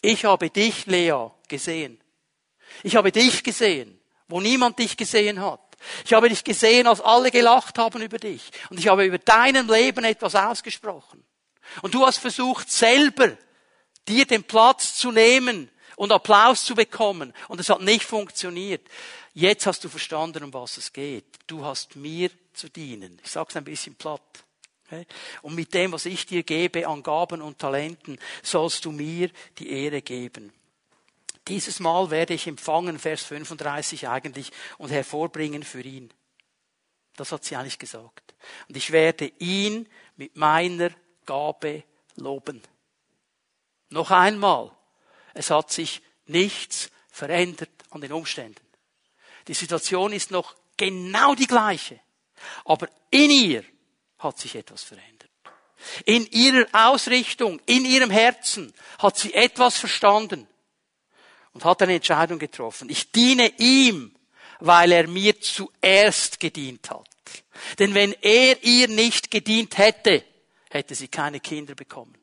[0.00, 2.02] Ich habe dich, Lea, gesehen.
[2.82, 5.60] Ich habe dich gesehen, wo niemand dich gesehen hat.
[6.04, 8.50] Ich habe dich gesehen, als alle gelacht haben über dich.
[8.70, 11.24] Und ich habe über deinem Leben etwas ausgesprochen.
[11.82, 13.36] Und du hast versucht, selber
[14.08, 17.32] dir den Platz zu nehmen und Applaus zu bekommen.
[17.48, 18.86] Und es hat nicht funktioniert.
[19.34, 21.24] Jetzt hast du verstanden, um was es geht.
[21.46, 23.18] Du hast mir zu dienen.
[23.24, 24.44] Ich sage es ein bisschen platt.
[25.40, 29.70] Und mit dem, was ich dir gebe an Gaben und Talenten, sollst du mir die
[29.70, 30.52] Ehre geben.
[31.48, 36.12] Dieses Mal werde ich empfangen, Vers 35 eigentlich, und hervorbringen für ihn.
[37.16, 38.34] Das hat sie eigentlich gesagt.
[38.68, 40.90] Und ich werde ihn mit meiner
[41.26, 41.84] Gabe
[42.16, 42.62] loben.
[43.90, 44.70] Noch einmal,
[45.34, 48.66] es hat sich nichts verändert an den Umständen.
[49.48, 52.00] Die Situation ist noch genau die gleiche,
[52.64, 53.64] aber in ihr
[54.18, 55.30] hat sich etwas verändert.
[56.04, 60.46] In ihrer Ausrichtung, in ihrem Herzen hat sie etwas verstanden
[61.52, 62.88] und hat eine Entscheidung getroffen.
[62.88, 64.14] Ich diene ihm,
[64.60, 67.08] weil er mir zuerst gedient hat.
[67.78, 70.24] Denn wenn er ihr nicht gedient hätte,
[70.72, 72.16] hätte sie keine Kinder bekommen.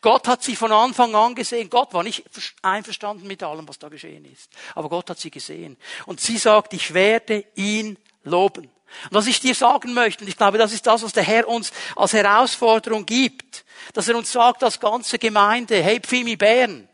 [0.00, 1.70] Gott hat sie von Anfang an gesehen.
[1.70, 2.24] Gott war nicht
[2.62, 4.50] einverstanden mit allem, was da geschehen ist.
[4.74, 5.76] Aber Gott hat sie gesehen.
[6.06, 8.64] Und sie sagt, ich werde ihn loben.
[9.04, 11.46] Und was ich dir sagen möchte, und ich glaube, das ist das, was der Herr
[11.46, 16.88] uns als Herausforderung gibt, dass er uns sagt als ganze Gemeinde, hey Pfimi Bern,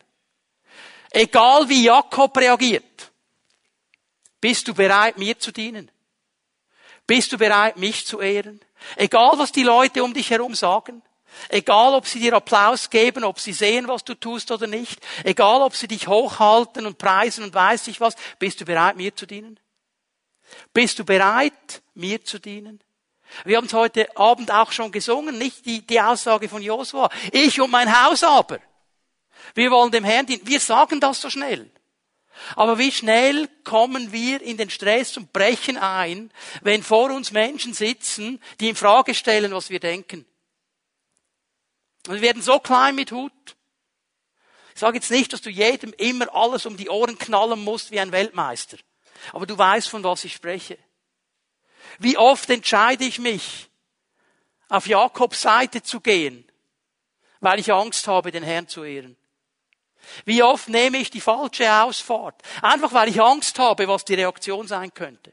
[1.11, 3.11] egal wie Jakob reagiert,
[4.41, 5.91] bist du bereit, mir zu dienen?
[7.07, 8.61] Bist du bereit, mich zu ehren?
[8.97, 11.03] Egal, was die Leute um dich herum sagen,
[11.49, 15.62] egal, ob sie dir Applaus geben, ob sie sehen, was du tust oder nicht, egal,
[15.62, 19.27] ob sie dich hochhalten und preisen und weiß ich was, bist du bereit, mir zu
[19.27, 19.59] dienen?
[20.72, 22.81] Bist du bereit, mir zu dienen?
[23.45, 27.11] Wir haben es heute Abend auch schon gesungen, nicht die, die Aussage von Josua.
[27.33, 28.61] Ich und mein Haus aber.
[29.55, 30.47] Wir wollen dem Herrn dienen.
[30.47, 31.70] Wir sagen das so schnell.
[32.55, 36.30] Aber wie schnell kommen wir in den Stress und brechen ein,
[36.62, 40.26] wenn vor uns Menschen sitzen, die in Frage stellen, was wir denken.
[42.07, 43.32] Und wir werden so klein mit Hut.
[44.74, 47.99] Ich sage jetzt nicht, dass du jedem immer alles um die Ohren knallen musst wie
[47.99, 48.76] ein Weltmeister.
[49.32, 50.78] Aber du weißt, von was ich spreche.
[51.99, 53.70] Wie oft entscheide ich mich,
[54.68, 56.45] auf Jakobs Seite zu gehen,
[57.41, 59.16] weil ich Angst habe, den Herrn zu ehren.
[60.25, 62.41] Wie oft nehme ich die falsche Ausfahrt?
[62.63, 65.33] Einfach weil ich Angst habe, was die Reaktion sein könnte.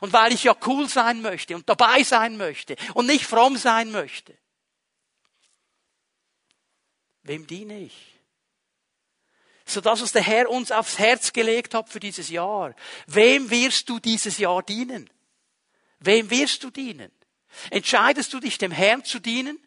[0.00, 3.90] Und weil ich ja cool sein möchte und dabei sein möchte und nicht fromm sein
[3.90, 4.36] möchte.
[7.22, 8.12] Wem diene ich?
[9.64, 12.74] So das, was der Herr uns aufs Herz gelegt hat für dieses Jahr.
[13.06, 15.08] Wem wirst du dieses Jahr dienen?
[16.00, 17.12] Wem wirst du dienen?
[17.70, 19.58] Entscheidest du dich dem Herrn zu dienen?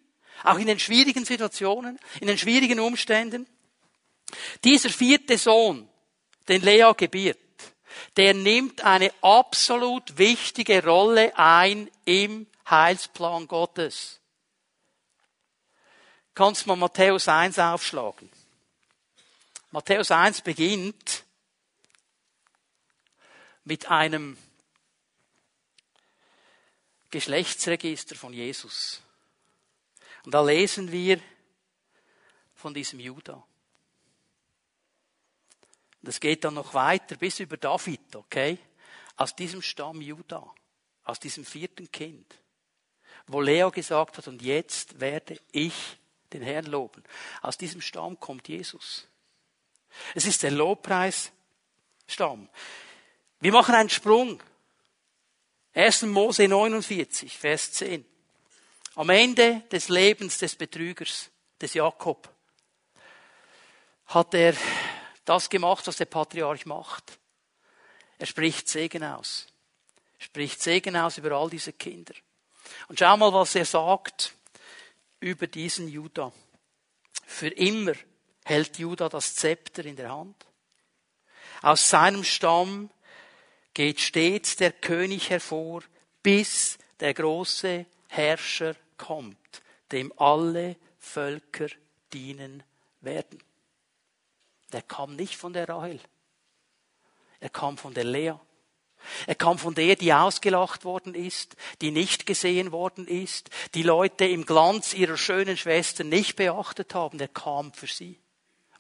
[0.43, 3.47] Auch in den schwierigen Situationen, in den schwierigen Umständen?
[4.63, 5.87] Dieser vierte Sohn,
[6.47, 7.39] den Lea gebiert,
[8.17, 14.19] der nimmt eine absolut wichtige Rolle ein im Heilsplan Gottes.
[16.33, 18.29] Kannst mal Matthäus 1 aufschlagen.
[19.71, 21.23] Matthäus 1 beginnt
[23.63, 24.37] mit einem
[27.11, 29.01] Geschlechtsregister von Jesus.
[30.25, 31.19] Und da lesen wir
[32.55, 33.45] von diesem Judah.
[36.05, 38.57] Das geht dann noch weiter bis über David, okay?
[39.17, 40.53] Aus diesem Stamm Judah,
[41.03, 42.35] aus diesem vierten Kind,
[43.27, 45.97] wo Leo gesagt hat, und jetzt werde ich
[46.31, 47.03] den Herrn loben.
[47.41, 49.07] Aus diesem Stamm kommt Jesus.
[50.13, 52.49] Es ist der Lobpreisstamm.
[53.39, 54.41] Wir machen einen Sprung.
[55.73, 56.03] 1.
[56.03, 58.05] Mose 49, Vers 10.
[58.95, 61.29] Am Ende des Lebens des Betrügers,
[61.59, 62.29] des Jakob,
[64.07, 64.53] hat er
[65.25, 67.19] das gemacht, was der Patriarch macht.
[68.17, 69.47] Er spricht Segen aus.
[70.19, 72.13] Spricht Segen aus über all diese Kinder.
[72.87, 74.33] Und schau mal, was er sagt
[75.19, 76.31] über diesen Judah.
[77.25, 77.93] Für immer
[78.45, 80.45] hält Judah das Zepter in der Hand.
[81.61, 82.89] Aus seinem Stamm
[83.73, 85.81] geht stets der König hervor,
[86.21, 89.61] bis der große Herrscher kommt,
[89.91, 91.67] dem alle Völker
[92.13, 92.63] dienen
[93.01, 93.39] werden
[94.75, 96.01] der kam nicht von der Rahel.
[97.39, 98.33] Er kam von der Lea.
[99.25, 104.25] Er kam von der, die ausgelacht worden ist, die nicht gesehen worden ist, die Leute
[104.25, 107.19] im Glanz ihrer schönen Schwester nicht beachtet haben.
[107.21, 108.19] Er kam für sie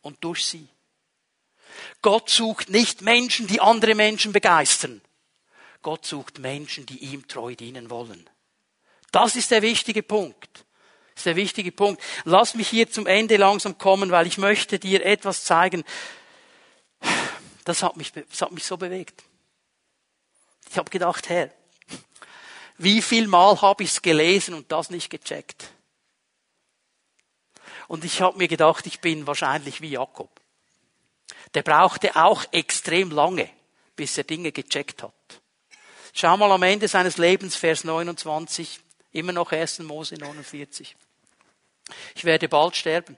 [0.01, 0.67] und durch sie.
[2.01, 5.01] Gott sucht nicht Menschen, die andere Menschen begeistern.
[5.81, 8.29] Gott sucht Menschen, die ihm treu dienen wollen.
[9.11, 10.64] Das ist der wichtige Punkt.
[11.15, 12.03] Das ist der wichtige Punkt.
[12.25, 15.83] Lass mich hier zum Ende langsam kommen, weil ich möchte dir etwas zeigen.
[17.63, 19.23] Das hat mich, das hat mich so bewegt.
[20.69, 21.51] Ich habe gedacht, Herr,
[22.77, 25.71] wie viel Mal habe ich es gelesen und das nicht gecheckt?
[27.87, 30.29] Und ich habe mir gedacht, ich bin wahrscheinlich wie Jakob.
[31.53, 33.49] Der brauchte auch extrem lange,
[33.95, 35.13] bis er Dinge gecheckt hat.
[36.13, 38.79] Schau mal am Ende seines Lebens, Vers 29,
[39.11, 39.79] immer noch 1.
[39.79, 40.95] Mose 49.
[42.15, 43.17] Ich werde bald sterben,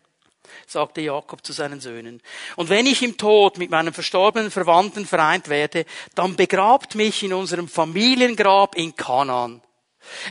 [0.65, 2.21] sagte Jakob zu seinen Söhnen.
[2.55, 7.33] Und wenn ich im Tod mit meinem verstorbenen Verwandten vereint werde, dann begrabt mich in
[7.33, 9.61] unserem Familiengrab in Kanaan.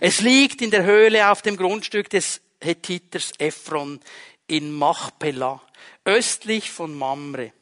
[0.00, 4.00] Es liegt in der Höhle auf dem Grundstück des Hethiters Ephron
[4.46, 5.60] in Machpelah,
[6.04, 7.52] östlich von Mamre.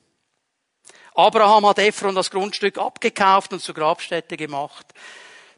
[1.15, 4.87] Abraham hat Ephron das Grundstück abgekauft und zur Grabstätte gemacht.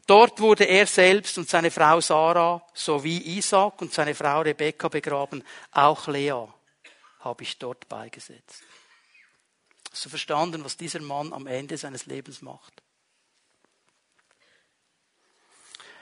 [0.07, 5.43] Dort wurde er selbst und seine Frau Sarah sowie Isaac und seine Frau Rebekka begraben.
[5.71, 6.47] Auch Lea
[7.19, 8.63] habe ich dort beigesetzt.
[9.91, 12.81] Hast du verstanden, was dieser Mann am Ende seines Lebens macht?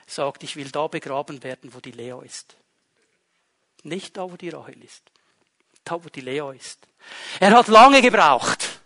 [0.05, 2.55] Er sagt, ich will da begraben werden, wo die Lea ist.
[3.81, 5.01] Nicht da, wo die Rahel ist.
[5.83, 6.87] Da, wo die Lea ist.
[7.39, 8.81] Er hat lange gebraucht.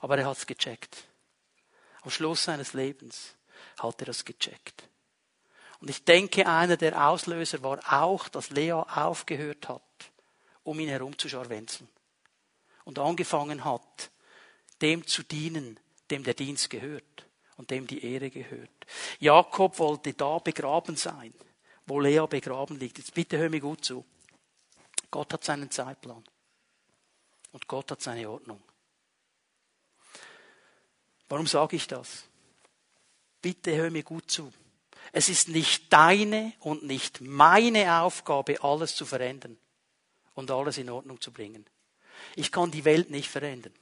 [0.00, 1.04] Aber er hat es gecheckt.
[2.00, 3.34] Am Schluss seines Lebens
[3.78, 4.88] hat er es gecheckt.
[5.80, 9.82] Und ich denke, einer der Auslöser war auch, dass Lea aufgehört hat,
[10.62, 11.14] um ihn herum.
[12.84, 14.10] Und angefangen hat,
[14.80, 15.78] dem zu dienen,
[16.10, 18.70] dem der Dienst gehört und dem die Ehre gehört.
[19.18, 21.34] Jakob wollte da begraben sein,
[21.86, 22.98] wo Lea begraben liegt.
[22.98, 24.04] Jetzt bitte hör mir gut zu.
[25.10, 26.24] Gott hat seinen Zeitplan.
[27.52, 28.60] Und Gott hat seine Ordnung.
[31.28, 32.24] Warum sage ich das?
[33.44, 34.50] Bitte hör mir gut zu.
[35.12, 39.58] Es ist nicht deine und nicht meine Aufgabe, alles zu verändern
[40.32, 41.66] und alles in Ordnung zu bringen.
[42.36, 43.74] Ich kann die Welt nicht verändern.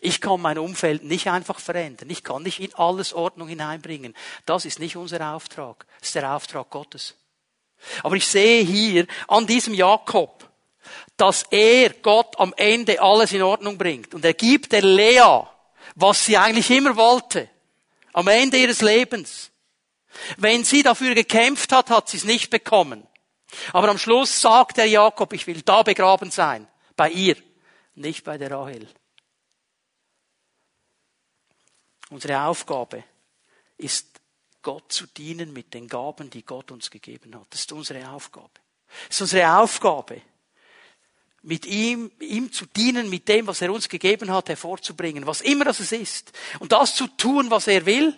[0.00, 2.08] Ich kann mein Umfeld nicht einfach verändern.
[2.08, 4.14] Ich kann nicht in alles Ordnung hineinbringen.
[4.46, 5.86] Das ist nicht unser Auftrag.
[5.98, 7.14] Das ist der Auftrag Gottes.
[8.02, 10.50] Aber ich sehe hier an diesem Jakob,
[11.18, 14.14] dass er Gott am Ende alles in Ordnung bringt.
[14.14, 15.44] Und er gibt der Lea
[15.94, 17.48] was sie eigentlich immer wollte.
[18.12, 19.50] Am Ende ihres Lebens.
[20.36, 23.06] Wenn sie dafür gekämpft hat, hat sie es nicht bekommen.
[23.72, 26.68] Aber am Schluss sagt der Jakob, ich will da begraben sein.
[26.96, 27.36] Bei ihr,
[27.94, 28.88] nicht bei der Rahel.
[32.10, 33.04] Unsere Aufgabe
[33.78, 34.20] ist,
[34.62, 37.46] Gott zu dienen mit den Gaben, die Gott uns gegeben hat.
[37.50, 38.50] Das ist unsere Aufgabe.
[39.08, 40.22] Das ist unsere Aufgabe,
[41.42, 45.64] mit ihm, ihm zu dienen, mit dem, was er uns gegeben hat, hervorzubringen, was immer
[45.64, 46.32] das ist.
[46.60, 48.16] Und das zu tun, was er will,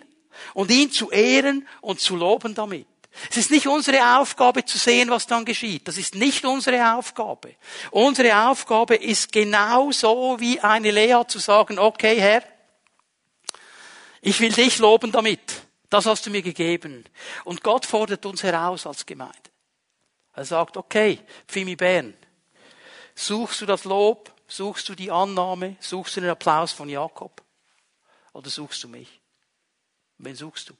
[0.53, 2.87] und ihn zu ehren und zu loben damit.
[3.29, 5.87] Es ist nicht unsere Aufgabe zu sehen, was dann geschieht.
[5.87, 7.55] Das ist nicht unsere Aufgabe.
[7.91, 12.43] Unsere Aufgabe ist genau so wie eine Lea zu sagen, okay Herr,
[14.21, 15.39] ich will dich loben damit.
[15.89, 17.05] Das hast du mir gegeben.
[17.45, 19.35] Und Gott fordert uns heraus als Gemeinde.
[20.33, 22.13] Er sagt, okay, Pfimi Bern,
[23.15, 24.33] Suchst du das Lob?
[24.47, 25.77] Suchst du die Annahme?
[25.79, 27.41] Suchst du den Applaus von Jakob?
[28.33, 29.21] Oder suchst du mich?
[30.17, 30.73] Wen suchst du?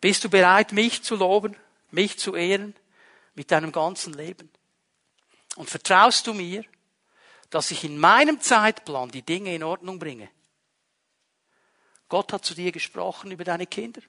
[0.00, 1.56] Bist du bereit, mich zu loben,
[1.90, 2.74] mich zu ehren
[3.34, 4.50] mit deinem ganzen Leben?
[5.54, 6.64] Und vertraust du mir,
[7.50, 10.28] dass ich in meinem Zeitplan die Dinge in Ordnung bringe?
[12.08, 14.02] Gott hat zu dir gesprochen über deine Kinder.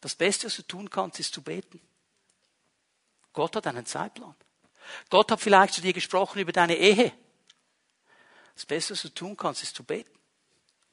[0.00, 1.80] Das Beste, was du tun kannst, ist zu beten.
[3.32, 4.36] Gott hat einen Zeitplan.
[5.10, 7.12] Gott hat vielleicht zu dir gesprochen über deine Ehe.
[8.54, 10.10] Das Beste, was du tun kannst, ist zu beten.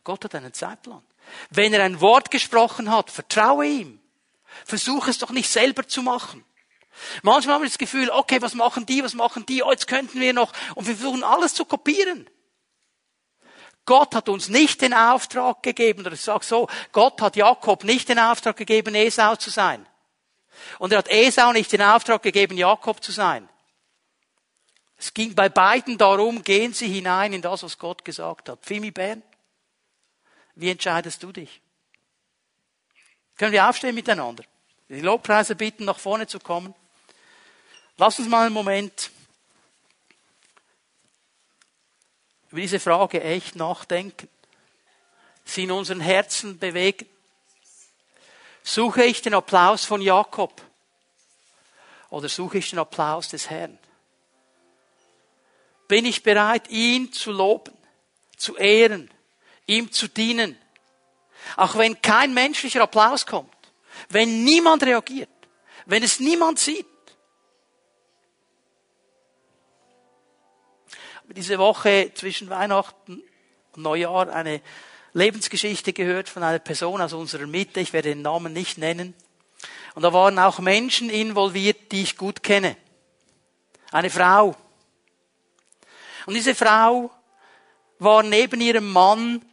[0.04, 1.04] Gott hat einen Zeitplan.
[1.50, 4.02] Wenn er ein Wort gesprochen hat, vertraue ihm.
[4.66, 6.44] Versuch es doch nicht selber zu machen.
[7.22, 10.20] Manchmal haben wir das Gefühl, okay, was machen die, was machen die, oh, jetzt könnten
[10.20, 12.30] wir noch, und wir versuchen alles zu kopieren.
[13.86, 18.10] Gott hat uns nicht den Auftrag gegeben, oder ich sage so, Gott hat Jakob nicht
[18.10, 19.88] den Auftrag gegeben, Esau zu sein.
[20.80, 23.50] Und er hat Esau nicht den Auftrag gegeben, Jakob zu sein.
[25.02, 28.64] Es ging bei beiden darum, gehen Sie hinein in das, was Gott gesagt hat.
[28.64, 29.24] Fimi Bern,
[30.54, 31.60] wie entscheidest du dich?
[33.36, 34.44] Können wir aufstehen miteinander?
[34.90, 36.76] Die Lobpreise bitten, nach vorne zu kommen.
[37.98, 39.10] Lass uns mal einen Moment
[42.52, 44.30] über diese Frage echt nachdenken.
[45.46, 47.08] Sie in unseren Herzen bewegen.
[48.62, 50.62] Suche ich den Applaus von Jakob
[52.12, 53.80] oder suche ich den Applaus des Herrn?
[55.92, 57.74] Bin ich bereit, ihn zu loben,
[58.38, 59.10] zu ehren,
[59.66, 60.58] ihm zu dienen.
[61.58, 63.54] Auch wenn kein menschlicher Applaus kommt,
[64.08, 65.28] wenn niemand reagiert,
[65.86, 66.86] wenn es niemand sieht.
[71.26, 73.22] Diese Woche zwischen Weihnachten
[73.74, 74.62] und Neujahr eine
[75.12, 79.14] Lebensgeschichte gehört von einer Person aus unserer Mitte, ich werde den Namen nicht nennen.
[79.96, 82.78] Und da waren auch Menschen involviert, die ich gut kenne.
[83.92, 84.56] Eine Frau.
[86.26, 87.12] Und diese Frau
[88.00, 89.46] war neben ihrem Mann,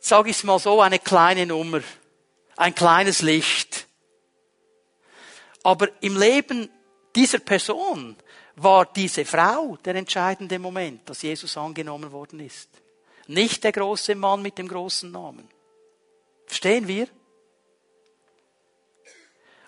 [0.00, 1.80] sage ich mal so, eine kleine Nummer,
[2.56, 3.86] ein kleines Licht.
[5.62, 6.70] Aber im Leben
[7.14, 8.16] dieser Person
[8.56, 12.68] war diese Frau der entscheidende Moment, dass Jesus angenommen worden ist.
[13.26, 15.48] Nicht der große Mann mit dem großen Namen.
[16.46, 17.08] Verstehen wir?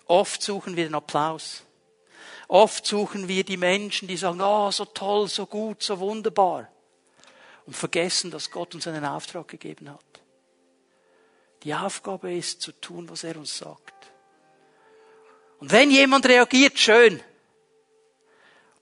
[0.07, 1.63] Oft suchen wir den Applaus.
[2.51, 6.69] Oft suchen wir die Menschen, die sagen, oh, so toll, so gut, so wunderbar.
[7.65, 10.05] Und vergessen, dass Gott uns einen Auftrag gegeben hat.
[11.63, 13.95] Die Aufgabe ist, zu tun, was er uns sagt.
[15.61, 17.23] Und wenn jemand reagiert, schön.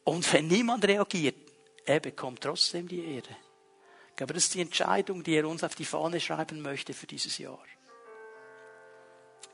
[0.03, 1.37] Und wenn niemand reagiert,
[1.85, 3.37] er bekommt trotzdem die Ehre.
[4.19, 7.37] Aber das ist die Entscheidung, die er uns auf die Fahne schreiben möchte für dieses
[7.37, 7.63] Jahr.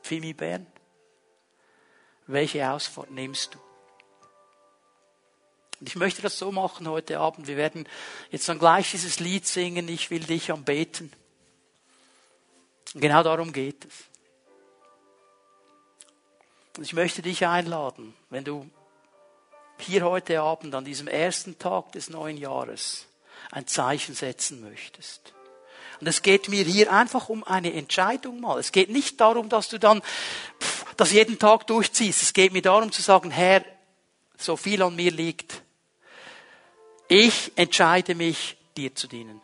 [0.03, 0.67] Fimi Bern,
[2.27, 3.64] welche Ausfahrt nimmst du?
[5.79, 7.47] Und ich möchte das so machen heute Abend.
[7.47, 7.87] Wir werden
[8.31, 11.11] jetzt dann gleich dieses Lied singen, ich will dich anbeten.
[12.93, 13.93] Und genau darum geht es.
[16.77, 18.69] Und ich möchte dich einladen, wenn du
[19.79, 23.07] hier heute Abend an diesem ersten Tag des neuen Jahres
[23.51, 25.33] ein Zeichen setzen möchtest.
[25.99, 28.59] Und es geht mir hier einfach um eine Entscheidung mal.
[28.59, 30.01] Es geht nicht darum, dass du dann
[30.59, 32.21] pff, das jeden Tag durchziehst.
[32.21, 33.63] Es geht mir darum zu sagen, Herr,
[34.37, 35.61] so viel an mir liegt.
[37.07, 39.41] Ich entscheide mich, dir zu dienen.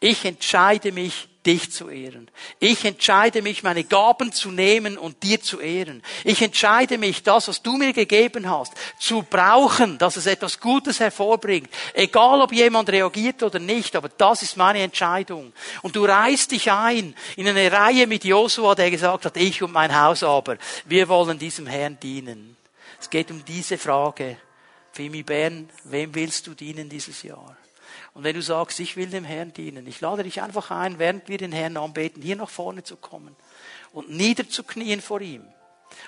[0.00, 2.30] Ich entscheide mich, dich zu ehren.
[2.58, 6.02] Ich entscheide mich, meine Gaben zu nehmen und dir zu ehren.
[6.24, 11.00] Ich entscheide mich, das, was du mir gegeben hast, zu brauchen, dass es etwas Gutes
[11.00, 11.70] hervorbringt.
[11.92, 15.52] Egal, ob jemand reagiert oder nicht, aber das ist meine Entscheidung.
[15.82, 19.72] Und du reißt dich ein in eine Reihe mit Josua, der gesagt hat, ich und
[19.72, 20.56] mein Haus aber,
[20.86, 22.56] wir wollen diesem Herrn dienen.
[23.00, 24.38] Es geht um diese Frage.
[24.94, 27.56] Fimi Bern, wem willst du dienen dieses Jahr?
[28.12, 31.28] Und wenn du sagst, ich will dem Herrn dienen, ich lade dich einfach ein, während
[31.28, 33.34] wir den Herrn anbeten, hier nach vorne zu kommen
[33.92, 35.44] und niederzuknien vor ihm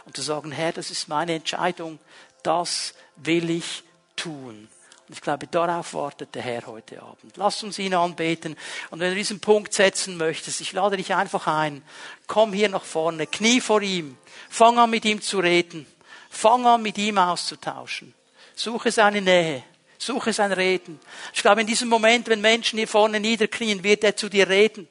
[0.04, 1.98] und zu sagen, Herr, das ist meine Entscheidung,
[2.44, 3.82] das will ich
[4.14, 4.68] tun.
[5.08, 7.36] Und ich glaube, darauf wartet der Herr heute Abend.
[7.36, 8.56] Lass uns ihn anbeten.
[8.90, 11.82] Und wenn du diesen Punkt setzen möchtest, ich lade dich einfach ein.
[12.28, 14.16] Komm hier nach vorne, knie vor ihm.
[14.48, 15.86] Fang an mit ihm zu reden.
[16.30, 18.14] Fang an mit ihm auszutauschen.
[18.56, 19.62] Suche seine Nähe.
[19.98, 20.98] Suche sein Reden.
[21.34, 24.88] Ich glaube, in diesem Moment, wenn Menschen hier vorne niederknien, wird er zu dir reden.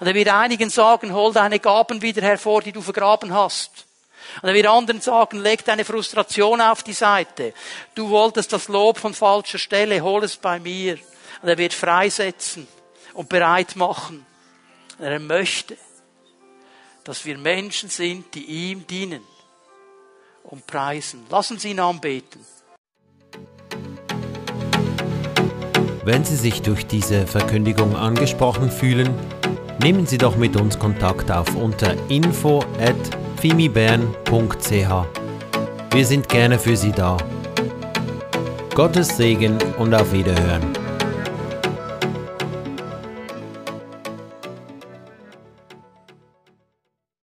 [0.00, 3.86] Und er wird einigen sagen, hol deine Gaben wieder hervor, die du vergraben hast.
[4.40, 7.52] Und er wird anderen sagen, leg deine Frustration auf die Seite.
[7.94, 10.98] Du wolltest das Lob von falscher Stelle, hol es bei mir.
[11.42, 12.66] Und er wird freisetzen
[13.12, 14.24] und bereit machen.
[14.98, 15.76] Er möchte,
[17.04, 19.22] dass wir Menschen sind, die ihm dienen
[20.44, 21.26] und preisen.
[21.28, 22.44] Lassen Sie ihn anbeten.
[26.06, 29.12] Wenn Sie sich durch diese Verkündigung angesprochen fühlen,
[29.82, 32.94] nehmen Sie doch mit uns Kontakt auf unter info at
[33.40, 34.70] fimibern.ch.
[35.90, 37.16] Wir sind gerne für Sie da.
[38.76, 40.85] Gottes Segen und auf Wiederhören.